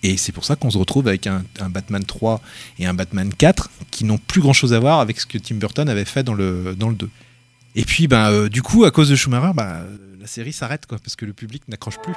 Et 0.04 0.18
c'est 0.18 0.34
pour 0.34 0.44
ça 0.44 0.56
qu'on 0.56 0.70
se 0.70 0.78
retrouve 0.78 1.08
avec 1.08 1.28
un, 1.28 1.44
Batman 1.70 2.04
3 2.04 2.42
et 2.80 2.86
un 2.86 2.94
Batman 2.94 3.34
4 3.34 3.70
qui 3.90 4.04
n'ont 4.04 4.18
plus 4.18 4.42
grand 4.42 4.54
chose 4.54 4.74
à 4.74 4.80
voir 4.80 5.00
avec 5.00 5.20
ce 5.20 5.26
que 5.26 5.38
Tim 5.38 5.56
Burton 5.56 5.88
avait 5.88 6.06
fait 6.06 6.24
dans 6.24 6.34
le, 6.34 6.76
dans 6.78 6.90
le 6.90 6.96
2. 6.96 7.10
Et 7.76 7.86
puis, 7.86 8.08
ben, 8.08 8.30
euh, 8.30 8.50
du 8.50 8.62
coup, 8.62 8.84
à 8.84 8.92
cause 8.92 9.10
de 9.10 9.16
Schumacher, 9.16 9.54
euh, 9.60 9.98
la 10.20 10.28
série 10.28 10.54
s'arrête, 10.54 10.86
parce 10.88 11.16
que 11.16 11.26
le 11.26 11.34
public 11.34 11.64
n'accroche 11.70 11.98
plus. 12.04 12.14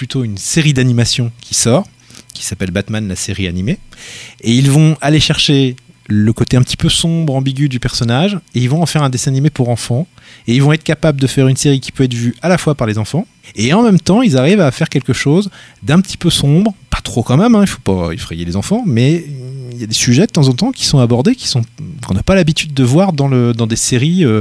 Plutôt 0.00 0.24
une 0.24 0.38
série 0.38 0.72
d'animation 0.72 1.30
qui 1.42 1.52
sort, 1.52 1.86
qui 2.32 2.42
s'appelle 2.42 2.70
Batman, 2.70 3.06
la 3.06 3.16
série 3.16 3.46
animée. 3.46 3.78
Et 4.40 4.50
ils 4.50 4.70
vont 4.70 4.96
aller 5.02 5.20
chercher 5.20 5.76
le 6.06 6.32
côté 6.32 6.56
un 6.56 6.62
petit 6.62 6.78
peu 6.78 6.88
sombre, 6.88 7.34
ambigu 7.34 7.68
du 7.68 7.80
personnage, 7.80 8.38
et 8.54 8.60
ils 8.60 8.70
vont 8.70 8.80
en 8.80 8.86
faire 8.86 9.02
un 9.02 9.10
dessin 9.10 9.30
animé 9.30 9.50
pour 9.50 9.68
enfants. 9.68 10.06
Et 10.46 10.54
ils 10.54 10.62
vont 10.62 10.72
être 10.72 10.84
capables 10.84 11.20
de 11.20 11.26
faire 11.26 11.48
une 11.48 11.56
série 11.58 11.80
qui 11.80 11.92
peut 11.92 12.04
être 12.04 12.14
vue 12.14 12.34
à 12.40 12.48
la 12.48 12.56
fois 12.56 12.74
par 12.74 12.86
les 12.86 12.96
enfants, 12.96 13.26
et 13.56 13.74
en 13.74 13.82
même 13.82 14.00
temps, 14.00 14.22
ils 14.22 14.38
arrivent 14.38 14.62
à 14.62 14.70
faire 14.70 14.88
quelque 14.88 15.12
chose 15.12 15.50
d'un 15.82 16.00
petit 16.00 16.16
peu 16.16 16.30
sombre, 16.30 16.72
pas 16.88 17.02
trop 17.02 17.22
quand 17.22 17.36
même, 17.36 17.54
hein, 17.54 17.60
il 17.60 17.68
faut 17.68 17.80
pas 17.80 18.12
effrayer 18.12 18.46
les 18.46 18.56
enfants, 18.56 18.82
mais 18.86 19.26
y 19.80 19.84
a 19.84 19.86
des 19.86 19.94
sujets 19.94 20.26
de 20.26 20.32
temps 20.32 20.48
en 20.48 20.52
temps 20.52 20.72
qui 20.72 20.84
sont 20.84 20.98
abordés, 20.98 21.34
qui 21.34 21.48
sont 21.48 21.62
qu'on 22.06 22.14
n'a 22.14 22.22
pas 22.22 22.34
l'habitude 22.34 22.74
de 22.74 22.84
voir 22.84 23.12
dans, 23.12 23.28
le, 23.28 23.52
dans 23.52 23.66
des 23.66 23.76
séries 23.76 24.24
euh, 24.24 24.40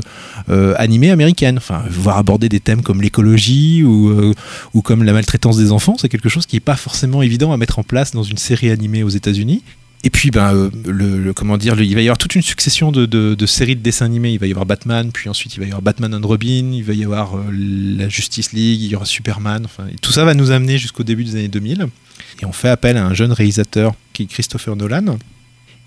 euh, 0.50 0.74
animées 0.78 1.12
américaines. 1.12 1.58
Enfin, 1.58 1.84
voir 1.90 2.18
aborder 2.18 2.50
des 2.50 2.60
thèmes 2.60 2.82
comme 2.82 3.02
l'écologie 3.02 3.84
ou, 3.84 4.10
euh, 4.10 4.34
ou 4.74 4.82
comme 4.82 5.04
la 5.04 5.14
maltraitance 5.14 5.58
des 5.58 5.72
enfants, 5.72 5.96
c'est 6.00 6.10
quelque 6.10 6.30
chose 6.30 6.46
qui 6.46 6.56
n'est 6.56 6.62
pas 6.62 6.76
forcément 6.76 7.22
évident 7.22 7.52
à 7.52 7.58
mettre 7.58 7.80
en 7.80 7.84
place 7.84 8.12
dans 8.12 8.24
une 8.24 8.38
série 8.38 8.70
animée 8.70 9.04
aux 9.04 9.10
États-Unis. 9.10 9.64
Et 10.06 10.10
puis, 10.10 10.32
ben, 10.32 10.72
le, 10.88 11.34
comment 11.34 11.58
dire, 11.58 11.80
il 11.82 11.94
va 11.94 12.00
y 12.02 12.06
avoir 12.06 12.18
toute 12.18 12.34
une 12.36 12.42
succession 12.42 12.92
de, 12.94 13.06
de- 13.06 13.46
séries 13.46 13.76
de 13.76 13.82
dessins 13.82 14.06
animés. 14.06 14.32
Il 14.32 14.40
va 14.40 14.48
y 14.48 14.52
avoir 14.52 14.66
Batman, 14.66 15.12
puis 15.12 15.30
ensuite 15.30 15.56
il 15.56 15.60
va 15.60 15.66
y 15.66 15.70
avoir 15.70 15.82
Batman 15.82 16.16
and 16.16 16.26
Robin, 16.26 16.72
il 16.74 16.84
va 16.86 16.94
y 16.94 17.04
avoir 17.04 17.34
la 17.52 18.08
Justice 18.08 18.54
League, 18.54 18.82
il 18.82 18.88
y 18.88 18.96
aura 18.96 19.06
Superman. 19.06 19.64
Enfin, 19.66 19.84
tout 20.02 20.14
ça 20.14 20.24
va 20.24 20.34
nous 20.34 20.52
amener 20.52 20.78
jusqu'au 20.78 21.04
début 21.04 21.26
des 21.26 21.36
années 21.36 21.50
2000. 21.50 21.88
Et 22.42 22.46
on 22.46 22.52
fait 22.52 22.70
appel 22.70 22.98
à 22.98 23.06
un 23.06 23.14
jeune 23.14 23.32
réalisateur 23.32 23.94
qui 24.14 24.24
est 24.24 24.26
Christopher 24.26 24.76
Nolan. 24.76 25.18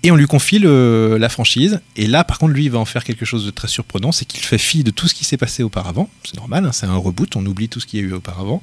Et 0.03 0.11
on 0.11 0.15
lui 0.15 0.27
confie 0.27 0.59
la 0.59 1.29
franchise. 1.29 1.79
Et 1.95 2.07
là, 2.07 2.23
par 2.23 2.37
contre, 2.37 2.53
lui, 2.53 2.65
il 2.65 2.71
va 2.71 2.79
en 2.79 2.85
faire 2.85 3.03
quelque 3.03 3.25
chose 3.25 3.45
de 3.45 3.51
très 3.51 3.69
surprenant, 3.69 4.11
c'est 4.11 4.25
qu'il 4.25 4.43
fait 4.43 4.57
fi 4.57 4.83
de 4.83 4.91
tout 4.91 5.07
ce 5.07 5.13
qui 5.13 5.23
s'est 5.23 5.37
passé 5.37 5.63
auparavant. 5.63 6.09
C'est 6.25 6.35
normal, 6.35 6.65
hein, 6.65 6.71
c'est 6.73 6.85
un 6.85 6.95
reboot, 6.95 7.35
on 7.37 7.45
oublie 7.45 7.69
tout 7.69 7.79
ce 7.79 7.87
qu'il 7.87 8.01
y 8.01 8.03
a 8.03 8.05
eu 8.05 8.13
auparavant. 8.13 8.61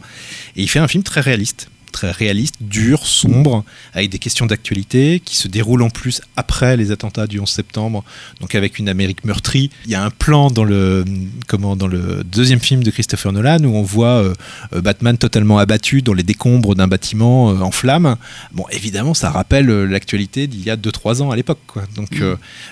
Et 0.57 0.63
il 0.63 0.69
fait 0.69 0.81
un 0.81 0.89
film 0.89 1.03
très 1.03 1.23
réaliste. 1.23 1.71
Très 1.93 2.11
réaliste, 2.11 2.57
dur, 2.61 3.07
sombre, 3.07 3.65
avec 3.95 4.11
des 4.11 4.19
questions 4.19 4.47
d'actualité 4.47 5.21
qui 5.25 5.37
se 5.37 5.49
déroulent 5.49 5.83
en 5.83 5.91
plus 5.91 6.23
après 6.37 6.77
les 6.77 6.91
attentats 6.91 7.27
du 7.27 7.41
11 7.41 7.49
septembre, 7.49 8.05
donc 8.41 8.55
avec 8.55 8.79
une 8.79 8.89
Amérique 8.89 9.25
meurtrie. 9.25 9.71
Il 9.85 9.91
y 9.91 9.95
a 9.95 10.05
un 10.05 10.11
plan 10.11 10.51
dans 10.51 10.65
le, 10.65 11.05
comment, 11.47 11.77
dans 11.77 11.89
le 11.89 12.23
deuxième 12.25 12.61
film 12.61 12.83
de 12.83 12.91
Christopher 12.91 13.33
Nolan 13.33 13.65
où 13.65 13.75
on 13.75 13.83
voit 13.83 14.23
euh, 14.23 14.35
euh, 14.73 14.81
Batman 14.81 15.17
totalement 15.17 15.59
abattu 15.59 16.03
dans 16.03 16.13
les 16.13 16.23
décombres 16.23 16.75
d'un 16.75 16.89
bâtiment 16.89 17.51
euh, 17.51 17.61
en 17.61 17.71
flammes. 17.71 18.17
Bon, 18.53 18.65
évidemment, 18.71 19.15
ça 19.15 19.31
rappelle 19.31 19.67
l'actualité 19.67 20.47
d'il 20.47 20.63
y 20.63 20.71
a 20.71 20.77
2-3 20.77 21.23
ans 21.23 21.31
à 21.31 21.37
l'époque. 21.37 21.59
Donc, 21.97 22.21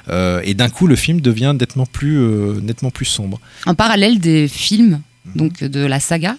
euh, 0.09 0.41
et 0.45 0.55
d'un 0.55 0.69
coup, 0.69 0.87
le 0.87 0.97
film 0.97 1.21
devient 1.21 1.55
nettement 1.59 1.87
plus, 1.87 2.19
nettement 2.63 2.91
plus 2.91 3.05
sombre. 3.05 3.41
En 3.67 3.75
parallèle 3.75 4.19
des 4.19 4.49
films, 4.49 5.01
donc 5.35 5.63
de 5.63 5.81
la 5.81 6.01
saga 6.01 6.37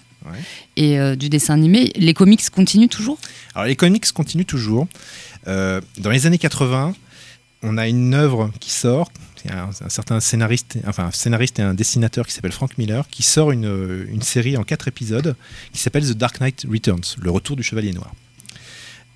Et 0.76 0.98
euh, 0.98 1.16
du 1.16 1.28
dessin 1.28 1.54
animé, 1.54 1.92
les 1.96 2.14
comics 2.14 2.48
continuent 2.50 2.88
toujours? 2.88 3.18
Alors 3.54 3.66
les 3.66 3.76
comics 3.76 4.10
continuent 4.12 4.44
toujours. 4.44 4.86
Euh, 5.48 5.80
dans 5.98 6.10
les 6.10 6.26
années 6.26 6.38
80, 6.38 6.94
on 7.62 7.78
a 7.78 7.88
une 7.88 8.14
œuvre 8.14 8.50
qui 8.60 8.70
sort. 8.70 9.10
Un, 9.48 9.70
un 9.70 9.88
certain 9.88 10.20
scénariste, 10.20 10.76
enfin 10.86 11.10
scénariste 11.12 11.58
et 11.60 11.62
un 11.62 11.72
dessinateur 11.72 12.26
qui 12.26 12.34
s'appelle 12.34 12.52
Frank 12.52 12.76
Miller, 12.76 13.08
qui 13.08 13.22
sort 13.22 13.52
une, 13.52 14.06
une 14.10 14.20
série 14.20 14.58
en 14.58 14.64
quatre 14.64 14.86
épisodes 14.86 15.34
qui 15.72 15.78
s'appelle 15.78 16.04
The 16.04 16.12
Dark 16.12 16.40
Knight 16.40 16.66
Returns, 16.70 17.16
le 17.18 17.30
retour 17.30 17.56
du 17.56 17.62
Chevalier 17.62 17.92
Noir. 17.92 18.12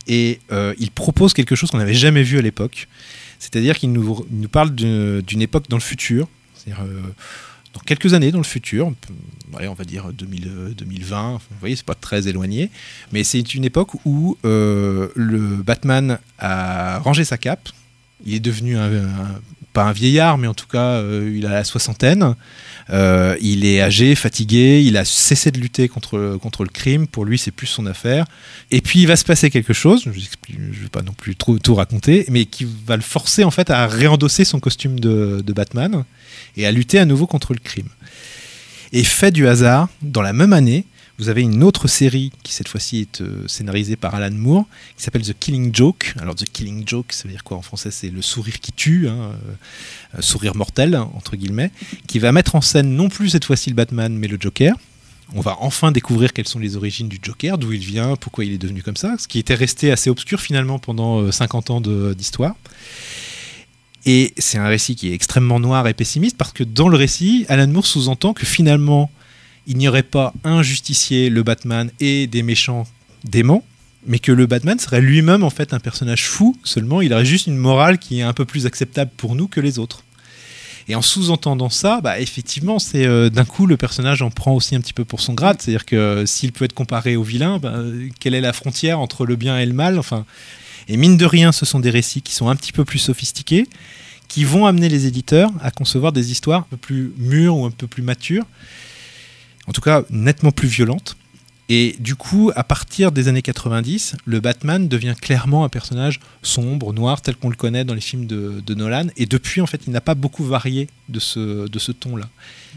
Et 0.07 0.41
euh, 0.53 0.75
il 0.79 0.91
propose 0.91 1.33
quelque 1.33 1.55
chose 1.55 1.71
qu'on 1.71 1.79
n'avait 1.79 1.95
jamais 1.95 2.23
vu 2.23 2.39
à 2.39 2.43
l'époque, 2.43 2.89
c'est-à-dire 3.39 3.79
qu'il 3.79 3.93
nous, 3.93 4.27
nous 4.31 4.49
parle 4.49 4.75
d'une 4.75 5.43
époque 5.43 5.69
dans 5.69 5.77
le 5.77 5.83
futur, 5.83 6.29
c'est-à-dire 6.55 6.85
euh, 6.85 7.01
dans 7.75 7.81
quelques 7.81 8.15
années 8.15 8.31
dans 8.31 8.39
le 8.39 8.45
futur, 8.45 8.93
allez, 9.57 9.69
on 9.69 9.75
va 9.75 9.85
dire 9.85 10.13
2000, 10.13 10.49
euh, 10.49 10.75
2020, 10.75 11.33
vous 11.33 11.57
voyez, 11.61 11.77
c'est 11.77 11.85
pas 11.85 11.95
très 11.95 12.29
éloigné, 12.29 12.71
mais 13.13 13.25
c'est 13.25 13.55
une 13.55 13.65
époque 13.65 13.91
où 14.05 14.39
euh, 14.45 15.09
le 15.15 15.63
Batman 15.63 16.19
a 16.39 16.99
rangé 17.01 17.25
sa 17.25 17.37
cape, 17.37 17.69
il 18.25 18.35
est 18.35 18.41
devenu 18.41 18.77
pas 19.75 19.85
un 19.85 19.93
vieillard, 19.93 20.39
mais 20.39 20.47
en 20.47 20.55
tout 20.55 20.69
cas, 20.69 20.79
euh, 20.79 21.31
il 21.35 21.45
a 21.47 21.51
la 21.51 21.65
soixantaine. 21.65 22.35
Euh, 22.91 23.37
il 23.41 23.65
est 23.65 23.81
âgé, 23.81 24.15
fatigué, 24.15 24.83
il 24.85 24.97
a 24.97 25.05
cessé 25.05 25.51
de 25.51 25.59
lutter 25.59 25.89
contre, 25.89 26.39
contre 26.41 26.65
le 26.65 26.71
crime. 26.71 27.07
Pour 27.07 27.25
lui, 27.25 27.39
c'est 27.39 27.51
plus 27.51 27.67
son 27.67 27.87
affaire. 27.87 28.27
Et 28.71 28.81
puis, 28.81 29.01
il 29.01 29.07
va 29.07 29.17
se 29.17 29.25
passer 29.25 29.51
quelque 29.51 29.73
chose, 29.73 30.03
je 30.05 30.11
ne 30.11 30.73
vais 30.73 30.89
pas 30.91 31.03
non 31.03 31.13
plus 31.13 31.35
tout 31.37 31.75
raconter, 31.75 32.27
mais 32.31 32.45
qui 32.45 32.67
va 32.87 32.97
le 32.97 33.03
forcer 33.03 33.45
en 33.45 33.51
fait 33.51 33.71
à 33.71 33.87
réendosser 33.87 34.45
son 34.45 34.61
costume 34.61 35.01
de 35.01 35.53
Batman 35.53 36.05
et 36.57 36.67
à 36.67 36.73
lutter 36.73 36.99
à 36.99 37.05
nouveau 37.05 37.27
contre 37.27 37.53
le 37.53 37.61
crime. 37.61 37.89
Et 38.93 39.03
fait 39.03 39.33
du 39.33 39.49
hasard, 39.49 39.89
dans 40.03 40.23
la 40.23 40.33
même 40.33 40.53
année, 40.53 40.85
vous 41.19 41.29
avez 41.29 41.43
une 41.43 41.63
autre 41.63 41.87
série 41.87 42.33
qui 42.43 42.53
cette 42.53 42.69
fois-ci 42.69 43.01
est 43.01 43.21
euh, 43.21 43.47
scénarisée 43.47 43.97
par 43.97 44.15
Alan 44.15 44.35
Moore, 44.35 44.67
qui 44.97 45.03
s'appelle 45.03 45.23
The 45.23 45.35
Killing 45.39 45.75
Joke. 45.75 46.15
Alors 46.21 46.35
The 46.35 46.45
Killing 46.45 46.83
Joke, 46.87 47.13
ça 47.13 47.25
veut 47.25 47.31
dire 47.31 47.45
quoi 47.45 47.57
en 47.57 47.63
français 47.63 47.91
C'est 47.91 48.11
le 48.11 48.23
sourire 48.23 48.61
qui 48.61 48.73
tue, 48.73 49.09
hein, 49.09 49.33
euh, 49.33 50.19
euh, 50.19 50.23
sourire 50.23 50.57
mortel 50.57 50.97
entre 50.97 51.37
guillemets, 51.37 51.71
qui 52.09 52.19
va 52.19 52.33
mettre 52.33 52.57
en 52.57 52.61
scène 52.61 52.97
non 52.97 53.09
plus 53.09 53.31
cette 53.31 53.45
fois-ci 53.45 53.71
le 53.71 53.77
Batman, 53.77 54.17
mais 54.17 54.29
le 54.29 54.39
Joker. 54.41 54.75
On 55.35 55.41
va 55.41 55.57
enfin 55.61 55.91
découvrir 55.91 56.33
quelles 56.33 56.49
sont 56.49 56.59
les 56.59 56.77
origines 56.77 57.09
du 57.09 57.19
Joker, 57.23 57.57
d'où 57.57 57.73
il 57.73 57.81
vient, 57.81 58.15
pourquoi 58.17 58.45
il 58.45 58.53
est 58.53 58.59
devenu 58.59 58.83
comme 58.83 58.97
ça, 58.97 59.17
ce 59.19 59.27
qui 59.27 59.39
était 59.39 59.55
resté 59.55 59.91
assez 59.91 60.11
obscur 60.11 60.41
finalement 60.41 60.79
pendant 60.79 61.21
euh, 61.21 61.33
50 61.33 61.71
ans 61.71 61.81
d'histoire. 61.81 62.55
Et 64.07 64.35
c'est 64.37 64.59
un 64.59 64.67
récit 64.67 64.97
qui 64.97 65.09
est 65.09 65.15
extrêmement 65.15 65.61
noir 65.61 65.89
et 65.89 65.95
pessimiste 65.95 66.37
parce 66.37 66.53
que 66.53 66.63
dans 66.63 66.89
le 66.89 66.97
récit, 66.97 67.47
Alan 67.49 67.69
Moore 67.69 67.87
sous-entend 67.87 68.35
que 68.35 68.45
finalement, 68.45 69.11
il 69.67 69.77
n'y 69.77 69.89
aurait 69.89 70.03
pas 70.03 70.33
un 70.45 70.63
justicier, 70.63 71.31
le 71.31 71.43
Batman, 71.43 71.91
et 72.01 72.27
des 72.27 72.43
méchants 72.43 72.87
démons, 73.25 73.63
mais 74.07 74.19
que 74.19 74.33
le 74.33 74.47
Batman 74.47 74.79
serait 74.79 75.01
lui-même 75.01 75.43
en 75.43 75.51
fait 75.51 75.73
un 75.73 75.81
personnage 75.81 76.27
fou, 76.27 76.57
seulement. 76.65 77.01
Il 77.01 77.13
aurait 77.13 77.25
juste 77.25 77.47
une 77.47 77.57
morale 77.57 77.99
qui 77.99 78.21
est 78.21 78.23
un 78.23 78.33
peu 78.33 78.45
plus 78.45 78.67
acceptable 78.67 79.11
pour 79.17 79.35
nous 79.35 79.49
que 79.49 79.61
les 79.61 79.79
autres. 79.79 80.05
Et 80.87 80.95
en 80.95 81.03
sous-entendant 81.03 81.71
ça, 81.71 82.01
bah, 82.03 82.21
effectivement, 82.21 82.79
c'est 82.79 83.07
euh, 83.07 83.31
d'un 83.31 83.47
coup 83.47 83.67
le 83.67 83.79
personnage 83.79 84.21
en 84.21 84.31
prend 84.31 84.53
aussi 84.53 84.75
un 84.75 84.81
petit 84.81 84.93
peu 84.93 85.05
pour 85.05 85.21
son 85.21 85.33
grade, 85.33 85.61
c'est-à-dire 85.61 85.87
que 85.87 85.97
euh, 85.97 86.27
s'il 86.27 86.53
peut 86.53 86.67
être 86.67 86.75
comparé 86.75 87.17
au 87.17 87.23
vilain, 87.23 87.59
bah, 87.59 87.81
quelle 88.21 88.35
est 88.35 88.43
la 88.43 88.53
frontière 88.53 89.01
entre 89.01 89.25
le 89.25 89.37
bien 89.37 89.59
et 89.59 89.65
le 89.65 89.73
mal? 89.73 89.99
Enfin, 89.99 90.27
et 90.89 90.99
mine 90.99 91.17
de 91.17 91.25
rien, 91.25 91.53
ce 91.53 91.65
sont 91.65 91.81
des 91.81 91.89
récits 91.91 92.21
qui 92.21 92.35
sont 92.35 92.49
un 92.49 92.57
petit 92.57 92.73
peu 92.73 92.85
plus 92.85 92.99
sophistiqués, 92.99 93.67
qui 94.29 94.45
vont 94.45 94.67
amener 94.67 94.91
les 94.91 95.07
éditeurs 95.07 95.51
à 95.63 95.71
concevoir 95.71 96.13
des 96.13 96.31
histoires 96.31 96.61
un 96.61 96.67
peu 96.71 96.77
plus 96.77 97.13
mûres 97.17 97.57
ou 97.57 97.65
un 97.65 97.71
peu 97.71 97.87
plus 97.87 98.03
matures, 98.03 98.45
en 99.67 99.73
tout 99.73 99.81
cas 99.81 100.03
nettement 100.11 100.53
plus 100.53 100.69
violentes. 100.69 101.17
Et 101.71 101.97
du 101.99 102.15
coup, 102.15 102.51
à 102.57 102.63
partir 102.63 103.11
des 103.11 103.29
années 103.29 103.41
90, 103.41 104.17
le 104.27 104.41
Batman 104.41 104.87
devient 104.87 105.15
clairement 105.19 105.65
un 105.65 105.71
personnage 105.71 106.21
sombre, 106.43 106.93
noir, 106.93 107.23
tel 107.23 107.37
qu'on 107.37 107.49
le 107.49 107.57
connaît 107.57 107.85
dans 107.85 107.95
les 107.95 108.03
films 108.03 108.27
de, 108.27 108.63
de 108.65 108.75
Nolan. 108.75 109.07
Et 109.17 109.25
depuis, 109.25 109.63
en 109.63 109.67
fait, 109.67 109.81
il 109.87 109.93
n'a 109.93 110.03
pas 110.03 110.15
beaucoup 110.15 110.45
varié 110.45 110.89
de 111.09 111.19
ce, 111.19 111.67
de 111.67 111.79
ce 111.79 111.91
ton-là. 111.91 112.29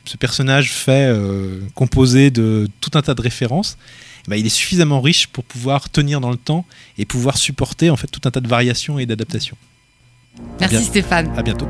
Ce 0.05 0.15
personnage 0.15 0.71
fait, 0.71 1.07
euh, 1.09 1.59
composé 1.75 2.31
de 2.31 2.69
tout 2.79 2.91
un 2.93 3.01
tas 3.01 3.13
de 3.13 3.21
références, 3.21 3.77
eh 4.25 4.31
ben, 4.31 4.37
il 4.37 4.45
est 4.45 4.49
suffisamment 4.49 5.01
riche 5.01 5.27
pour 5.27 5.43
pouvoir 5.43 5.89
tenir 5.89 6.21
dans 6.21 6.31
le 6.31 6.37
temps 6.37 6.65
et 6.97 7.05
pouvoir 7.05 7.37
supporter 7.37 7.89
en 7.89 7.97
fait 7.97 8.07
tout 8.07 8.21
un 8.23 8.31
tas 8.31 8.41
de 8.41 8.47
variations 8.47 8.99
et 8.99 9.05
d'adaptations. 9.05 9.57
Merci 10.61 10.77
Bien. 10.77 10.85
Stéphane. 10.85 11.33
À 11.37 11.43
bientôt. 11.43 11.67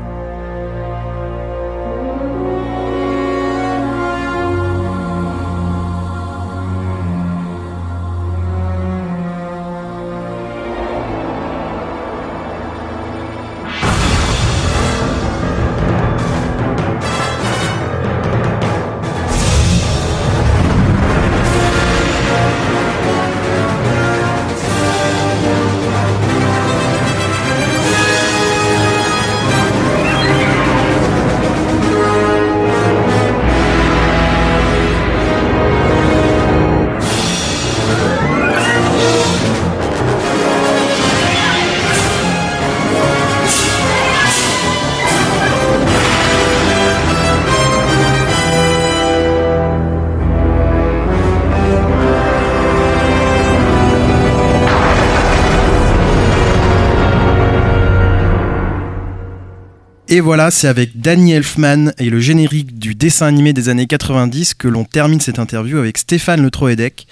Et 60.10 60.20
voilà, 60.20 60.50
c'est 60.50 60.68
avec 60.68 61.02
Danny 61.02 61.32
Elfman 61.32 61.92
et 61.98 62.08
le 62.08 62.18
générique 62.18 62.78
du 62.78 62.94
dessin 62.94 63.26
animé 63.26 63.52
des 63.52 63.68
années 63.68 63.86
90 63.86 64.54
que 64.54 64.66
l'on 64.66 64.84
termine 64.84 65.20
cette 65.20 65.38
interview 65.38 65.76
avec 65.76 65.98
Stéphane 65.98 66.40
Le 66.40 66.50
Troedec. 66.50 67.06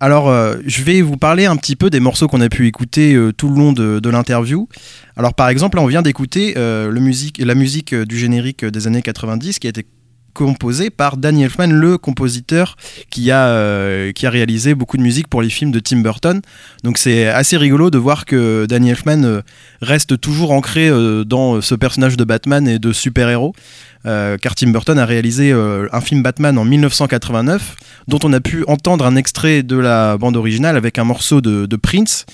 Alors, 0.00 0.30
euh, 0.30 0.56
je 0.64 0.82
vais 0.82 1.02
vous 1.02 1.18
parler 1.18 1.44
un 1.44 1.56
petit 1.56 1.76
peu 1.76 1.90
des 1.90 2.00
morceaux 2.00 2.28
qu'on 2.28 2.40
a 2.40 2.48
pu 2.48 2.66
écouter 2.66 3.14
euh, 3.14 3.30
tout 3.30 3.50
le 3.50 3.56
long 3.56 3.74
de, 3.74 4.08
l'interview. 4.08 4.70
Alors, 5.18 5.34
par 5.34 5.50
exemple, 5.50 5.76
là, 5.76 5.82
on 5.82 5.86
vient 5.86 6.00
d'écouter 6.00 6.54
euh, 6.56 6.90
la 7.38 7.54
musique 7.54 7.94
du 7.94 8.18
générique 8.18 8.64
des 8.64 8.86
années 8.86 9.02
90 9.02 9.58
qui 9.58 9.66
a 9.66 9.70
été 9.70 9.84
composée 10.32 10.90
par 10.90 11.16
Danny 11.16 11.44
Elfman, 11.44 11.68
le 11.68 11.98
compositeur 11.98 12.76
qui 13.10 13.30
a, 13.30 13.48
euh, 13.48 14.12
qui 14.12 14.26
a 14.26 14.30
réalisé 14.30 14.74
beaucoup 14.74 14.96
de 14.96 15.02
musique 15.02 15.28
pour 15.28 15.42
les 15.42 15.50
films 15.50 15.70
de 15.70 15.80
Tim 15.80 15.98
Burton. 15.98 16.40
Donc, 16.84 16.98
c'est 16.98 17.26
assez 17.26 17.56
rigolo 17.56 17.90
de 17.90 17.98
voir 17.98 18.24
que 18.24 18.66
Danny 18.66 18.90
Elfman 18.90 19.24
euh, 19.24 19.42
reste 19.82 20.20
toujours 20.20 20.52
ancré 20.52 20.88
euh, 20.88 21.24
dans 21.24 21.60
ce 21.60 21.74
personnage 21.74 22.16
de 22.16 22.24
Batman 22.24 22.66
et 22.68 22.78
de 22.78 22.92
super-héros. 22.92 23.54
Car 24.02 24.54
Tim 24.54 24.70
Burton 24.70 24.98
a 24.98 25.04
réalisé 25.04 25.52
un 25.52 26.00
film 26.00 26.22
Batman 26.22 26.56
en 26.56 26.64
1989, 26.64 27.76
dont 28.08 28.18
on 28.24 28.32
a 28.32 28.40
pu 28.40 28.64
entendre 28.66 29.04
un 29.04 29.14
extrait 29.14 29.62
de 29.62 29.76
la 29.76 30.16
bande 30.16 30.38
originale 30.38 30.78
avec 30.78 30.98
un 30.98 31.04
morceau 31.04 31.42
de 31.42 31.76
Prince. 31.76 32.24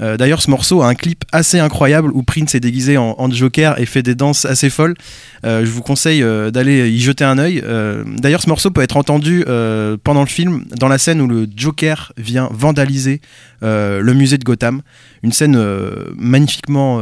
Euh, 0.00 0.16
D'ailleurs, 0.16 0.42
ce 0.42 0.50
morceau 0.50 0.82
a 0.82 0.88
un 0.88 0.94
clip 0.94 1.24
assez 1.32 1.58
incroyable 1.58 2.10
où 2.12 2.22
Prince 2.22 2.54
est 2.54 2.60
déguisé 2.60 2.96
en, 2.96 3.14
en 3.18 3.30
Joker 3.30 3.80
et 3.80 3.86
fait 3.86 4.02
des 4.02 4.14
danses 4.14 4.44
assez 4.44 4.70
folles. 4.70 4.94
Euh, 5.44 5.64
je 5.64 5.70
vous 5.70 5.82
conseille 5.82 6.22
euh, 6.22 6.50
d'aller 6.50 6.90
y 6.90 7.00
jeter 7.00 7.24
un 7.24 7.38
œil. 7.38 7.62
D'ailleurs, 8.18 8.42
ce 8.42 8.48
morceau 8.48 8.70
peut 8.70 8.82
être 8.82 8.96
entendu 8.96 9.44
pendant 10.04 10.20
le 10.20 10.28
film, 10.28 10.64
dans 10.76 10.88
la 10.88 10.98
scène 10.98 11.20
où 11.20 11.26
le 11.26 11.46
Joker 11.54 12.12
vient 12.16 12.48
vandaliser 12.52 13.20
le 13.62 14.12
musée 14.12 14.38
de 14.38 14.44
Gotham. 14.44 14.82
Une 15.22 15.32
scène 15.32 15.58
magnifiquement 16.16 17.00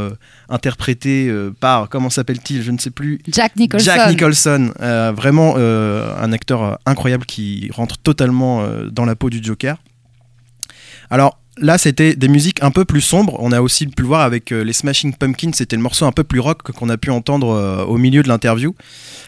interprétée 0.49 1.29
euh, 1.29 1.51
par, 1.59 1.89
comment 1.89 2.11
s'appelle-t-il 2.11 2.63
Je 2.63 2.71
ne 2.71 2.79
sais 2.79 2.91
plus. 2.91 3.21
Jack 3.29 3.57
Nicholson. 3.57 3.85
Jack 3.85 4.09
Nicholson, 4.11 4.73
euh, 4.81 5.13
vraiment 5.15 5.55
euh, 5.57 6.15
un 6.21 6.33
acteur 6.33 6.79
incroyable 6.87 7.27
qui 7.27 7.69
rentre 7.73 7.99
totalement 7.99 8.67
dans 8.91 9.05
la 9.05 9.17
peau 9.17 9.31
du 9.31 9.43
Joker. 9.43 9.77
Alors 11.11 11.39
là, 11.59 11.79
c'était 11.79 12.17
des 12.17 12.29
musiques 12.29 12.63
un 12.63 12.71
peu 12.71 12.85
plus 12.85 13.01
sombres. 13.01 13.37
On 13.39 13.53
a 13.53 13.61
aussi 13.61 13.87
pu 13.87 14.03
le 14.03 14.09
voir 14.09 14.23
avec 14.23 14.51
euh, 14.51 14.65
les 14.65 14.73
Smashing 14.73 15.15
Pumpkins. 15.15 15.53
C'était 15.55 15.77
le 15.77 15.83
morceau 15.83 16.05
un 16.05 16.13
peu 16.13 16.25
plus 16.25 16.41
rock 16.41 16.63
qu'on 16.63 16.89
a 16.89 16.97
pu 16.97 17.11
entendre 17.11 17.51
euh, 17.51 17.85
au 17.85 17.97
milieu 17.97 18.23
de 18.23 18.29
l'interview, 18.29 18.75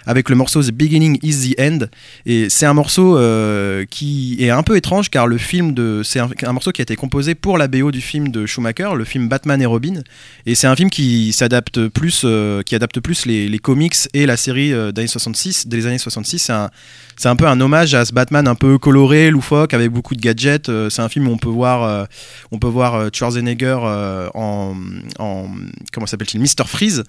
avec 0.07 0.29
le 0.29 0.37
morceau 0.37 0.63
The 0.63 0.73
Beginning 0.73 1.19
is 1.23 1.51
the 1.51 1.61
End. 1.61 1.79
Et 2.25 2.49
c'est 2.51 2.67
un 2.67 2.75
morceau 2.75 3.17
euh, 3.17 3.85
qui 3.89 4.37
est 4.41 4.51
un 4.51 4.63
peu 4.63 4.77
étrange 4.77 5.11
car 5.11 5.27
le 5.27 5.39
film 5.39 5.73
de, 5.73 6.03
c'est 6.05 6.21
un, 6.21 6.53
morceau 6.53 6.73
qui 6.73 6.81
a 6.81 6.85
été 6.85 6.97
composé 6.97 7.35
pour 7.35 7.59
la 7.59 7.69
BO 7.69 7.91
du 7.91 8.01
film 8.01 8.29
de 8.29 8.47
Schumacher, 8.47 8.91
le 8.97 9.05
film 9.05 9.29
Batman 9.29 9.61
et 9.63 9.67
Robin. 9.67 10.03
Et 10.47 10.55
c'est 10.55 10.67
un 10.67 10.75
film 10.75 10.91
qui 10.91 11.33
s'adapte 11.33 11.89
plus, 11.89 12.27
qui 12.65 12.75
adapte 12.75 13.01
plus 13.01 13.27
les, 13.27 13.59
comics 13.59 13.95
et 14.15 14.27
la 14.27 14.37
série 14.37 14.71
d'années 14.93 15.07
66, 15.07 15.67
des 15.67 15.87
années 15.87 15.99
66. 15.99 16.39
C'est 16.39 16.53
un, 16.53 16.71
c'est 17.17 17.29
un 17.29 17.37
peu 17.37 17.47
un 17.47 17.61
hommage 17.61 17.95
à 17.95 18.05
ce 18.05 18.13
Batman 18.13 18.47
un 18.47 18.55
peu 18.55 18.79
coloré, 18.79 19.31
loufoque, 19.31 19.75
avec 19.75 19.91
beaucoup 19.91 20.15
de 20.15 20.21
gadgets. 20.21 20.71
C'est 20.91 21.03
un 21.03 21.09
film 21.09 21.29
où 21.29 21.33
on 21.33 21.39
peut 21.39 21.49
voir, 21.49 22.07
on 22.53 22.59
peut 22.59 22.69
voir 22.69 22.95
euh, 22.95 23.09
Schwarzenegger 23.13 23.79
euh, 23.83 24.29
en, 24.35 24.75
en, 25.19 25.47
comment 25.93 26.07
s'appelle-t-il, 26.07 26.41
Mister 26.41 26.65
Freeze, 26.67 27.05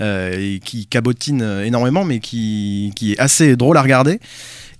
euh, 0.00 0.58
qui 0.64 0.86
cabotine 0.86 1.42
énormément, 1.64 2.04
mais 2.04 2.20
qui, 2.20 2.92
est 3.02 3.18
assez 3.18 3.56
drôle 3.56 3.76
à 3.76 3.82
regarder. 3.82 4.20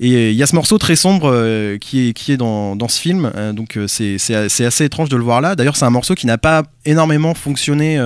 Et 0.03 0.31
il 0.31 0.37
y 0.37 0.43
a 0.43 0.47
ce 0.47 0.55
morceau 0.55 0.79
très 0.79 0.97
sombre 0.97 1.77
qui 1.77 2.09
est, 2.09 2.37
dans, 2.39 2.89
ce 2.89 2.99
film, 2.99 3.31
donc 3.53 3.79
c'est 3.87 4.35
assez 4.35 4.85
étrange 4.85 5.11
de 5.11 5.17
le 5.17 5.23
voir 5.23 5.43
là. 5.43 5.55
D'ailleurs, 5.55 5.77
c'est 5.77 5.85
un 5.85 5.91
morceau 5.91 6.15
qui 6.15 6.27
n'a 6.27 6.39
pas 6.39 6.63
énormément 6.87 7.35
fonctionné 7.35 8.01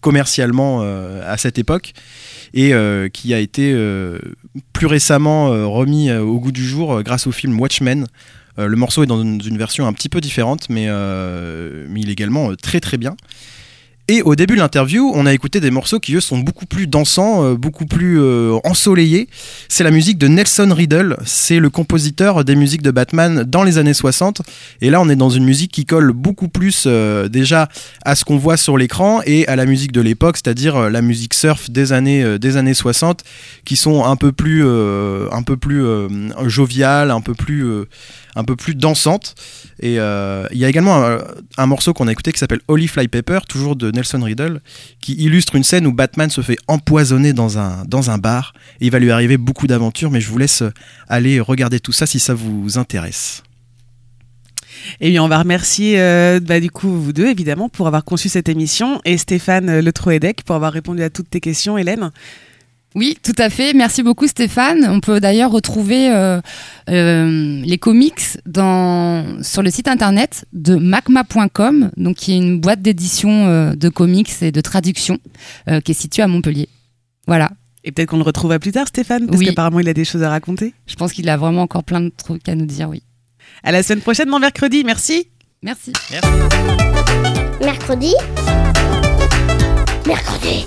commercialement 0.00 0.80
à 0.80 1.36
cette 1.36 1.58
époque 1.58 1.92
et 2.54 2.72
qui 3.12 3.34
a 3.34 3.38
été 3.38 3.72
plus 4.72 4.86
récemment 4.86 5.50
remis 5.72 6.10
au 6.12 6.40
goût 6.40 6.50
du 6.50 6.66
jour 6.66 7.04
grâce 7.04 7.28
au 7.28 7.32
film 7.32 7.60
Watchmen. 7.60 8.06
Euh, 8.58 8.66
le 8.66 8.76
morceau 8.76 9.02
est 9.02 9.06
dans 9.06 9.20
une, 9.22 9.58
version 9.58 9.86
un 9.86 9.92
petit 9.92 10.08
peu 10.08 10.20
différente, 10.20 10.68
mais, 10.68 10.86
euh, 10.88 11.86
il 11.94 12.08
est 12.08 12.12
également 12.12 12.50
euh, 12.50 12.56
très 12.56 12.80
très 12.80 12.98
bien. 12.98 13.16
Et 14.08 14.20
au 14.22 14.34
début 14.34 14.56
de 14.56 14.60
l'interview, 14.60 15.12
on 15.14 15.26
a 15.26 15.32
écouté 15.32 15.60
des 15.60 15.70
morceaux 15.70 16.00
qui 16.00 16.14
eux 16.16 16.20
sont 16.20 16.38
beaucoup 16.38 16.66
plus 16.66 16.88
dansants, 16.88 17.54
beaucoup 17.54 17.86
plus 17.86 18.20
ensoleillés. 18.64 19.28
C'est 19.68 19.84
la 19.84 19.92
musique 19.92 20.18
de 20.18 20.26
Nelson 20.26 20.74
Riddle, 20.76 21.16
c'est 21.24 21.60
le 21.60 21.70
compositeur 21.70 22.44
des 22.44 22.56
musiques 22.56 22.82
de 22.82 22.90
Batman 22.90 23.44
dans 23.44 23.62
les 23.62 23.78
années 23.78 23.94
60. 23.94 24.42
Et 24.80 24.90
là, 24.90 25.00
on 25.00 25.08
est 25.08 25.16
dans 25.16 25.30
une 25.30 25.44
musique 25.44 25.70
qui 25.70 25.86
colle 25.86 26.12
beaucoup 26.12 26.48
plus 26.48 26.88
déjà 27.30 27.68
à 28.04 28.16
ce 28.16 28.24
qu'on 28.24 28.38
voit 28.38 28.56
sur 28.56 28.76
l'écran 28.76 29.20
et 29.24 29.46
à 29.46 29.54
la 29.54 29.66
musique 29.66 29.92
de 29.92 30.00
l'époque, 30.00 30.36
c'est-à-dire 30.36 30.90
la 30.90 31.00
musique 31.00 31.32
surf 31.32 31.70
des 31.70 31.92
années 31.92 32.24
euh, 32.24 32.38
des 32.38 32.56
années 32.56 32.74
60, 32.74 33.22
qui 33.64 33.76
sont 33.76 34.04
un 34.04 34.16
peu 34.16 34.32
plus 34.32 34.64
joviales, 36.46 37.12
un 37.12 37.20
peu 37.20 37.34
plus 37.34 37.64
un 38.34 38.44
peu 38.44 38.56
plus 38.56 38.74
dansantes. 38.74 39.34
Et 39.80 39.98
euh, 39.98 40.46
il 40.52 40.58
y 40.58 40.64
a 40.64 40.68
également 40.68 41.18
un, 41.56 41.66
morceau 41.66 41.92
qu'on 41.92 42.08
a 42.08 42.12
écouté 42.12 42.32
qui 42.32 42.38
s'appelle 42.38 42.60
Holy 42.68 42.88
Fly 42.88 43.08
Pepper, 43.08 43.40
toujours 43.48 43.76
de 43.76 43.90
Nelson 43.90 44.22
Riddle, 44.22 44.60
qui 45.00 45.14
illustre 45.14 45.56
une 45.56 45.64
scène 45.64 45.86
où 45.86 45.92
Batman 45.92 46.30
se 46.30 46.40
fait 46.40 46.58
empoisonner 46.68 47.32
dans 47.32 47.58
un, 47.58 47.84
dans 47.86 48.10
un 48.10 48.18
bar. 48.18 48.54
Et 48.80 48.86
il 48.86 48.90
va 48.90 48.98
lui 48.98 49.10
arriver 49.10 49.36
beaucoup 49.36 49.66
d'aventures, 49.66 50.10
mais 50.10 50.20
je 50.20 50.28
vous 50.28 50.38
laisse 50.38 50.62
aller 51.08 51.40
regarder 51.40 51.80
tout 51.80 51.92
ça 51.92 52.06
si 52.06 52.18
ça 52.18 52.34
vous 52.34 52.78
intéresse. 52.78 53.42
Et 55.00 55.10
bien, 55.10 55.22
on 55.22 55.28
va 55.28 55.38
remercier 55.38 56.00
euh, 56.00 56.40
bah, 56.40 56.60
du 56.60 56.70
coup 56.70 56.88
vous 56.88 57.12
deux 57.12 57.26
évidemment 57.26 57.68
pour 57.68 57.86
avoir 57.86 58.04
conçu 58.04 58.28
cette 58.28 58.48
émission 58.48 59.00
et 59.04 59.18
Stéphane 59.18 59.68
euh, 59.68 59.82
Le 59.82 59.92
Troedec 59.92 60.42
pour 60.44 60.56
avoir 60.56 60.72
répondu 60.72 61.02
à 61.02 61.10
toutes 61.10 61.30
tes 61.30 61.40
questions, 61.40 61.78
Hélène. 61.78 62.10
Oui, 62.94 63.16
tout 63.22 63.32
à 63.38 63.48
fait. 63.48 63.72
Merci 63.72 64.02
beaucoup 64.02 64.26
Stéphane. 64.26 64.86
On 64.88 65.00
peut 65.00 65.18
d'ailleurs 65.18 65.50
retrouver 65.50 66.10
euh, 66.10 66.40
euh, 66.90 67.62
les 67.64 67.78
comics 67.78 68.20
dans, 68.46 69.42
sur 69.42 69.62
le 69.62 69.70
site 69.70 69.88
internet 69.88 70.44
de 70.52 70.76
macma.com, 70.76 71.90
donc 71.96 72.16
qui 72.16 72.32
est 72.32 72.36
une 72.36 72.60
boîte 72.60 72.82
d'édition 72.82 73.46
euh, 73.46 73.74
de 73.74 73.88
comics 73.88 74.30
et 74.42 74.52
de 74.52 74.60
traduction 74.60 75.18
euh, 75.68 75.80
qui 75.80 75.92
est 75.92 75.94
située 75.94 76.22
à 76.22 76.28
Montpellier. 76.28 76.68
Voilà. 77.26 77.50
Et 77.84 77.92
peut-être 77.92 78.10
qu'on 78.10 78.18
le 78.18 78.22
retrouvera 78.24 78.58
plus 78.58 78.72
tard, 78.72 78.86
Stéphane, 78.88 79.26
parce 79.26 79.38
Oui. 79.38 79.46
qu'apparemment 79.46 79.80
il 79.80 79.88
a 79.88 79.94
des 79.94 80.04
choses 80.04 80.22
à 80.22 80.28
raconter. 80.28 80.74
Je 80.86 80.94
pense 80.94 81.12
qu'il 81.12 81.28
a 81.28 81.36
vraiment 81.36 81.62
encore 81.62 81.84
plein 81.84 82.00
de 82.00 82.12
trucs 82.16 82.48
à 82.48 82.54
nous 82.54 82.66
dire, 82.66 82.88
oui. 82.90 83.02
À 83.64 83.72
la 83.72 83.82
semaine 83.82 84.00
prochaine, 84.02 84.28
mon 84.28 84.38
mercredi. 84.38 84.82
Merci. 84.84 85.28
Merci. 85.62 85.92
Mercredi. 87.60 88.12
Mercredi. 90.06 90.66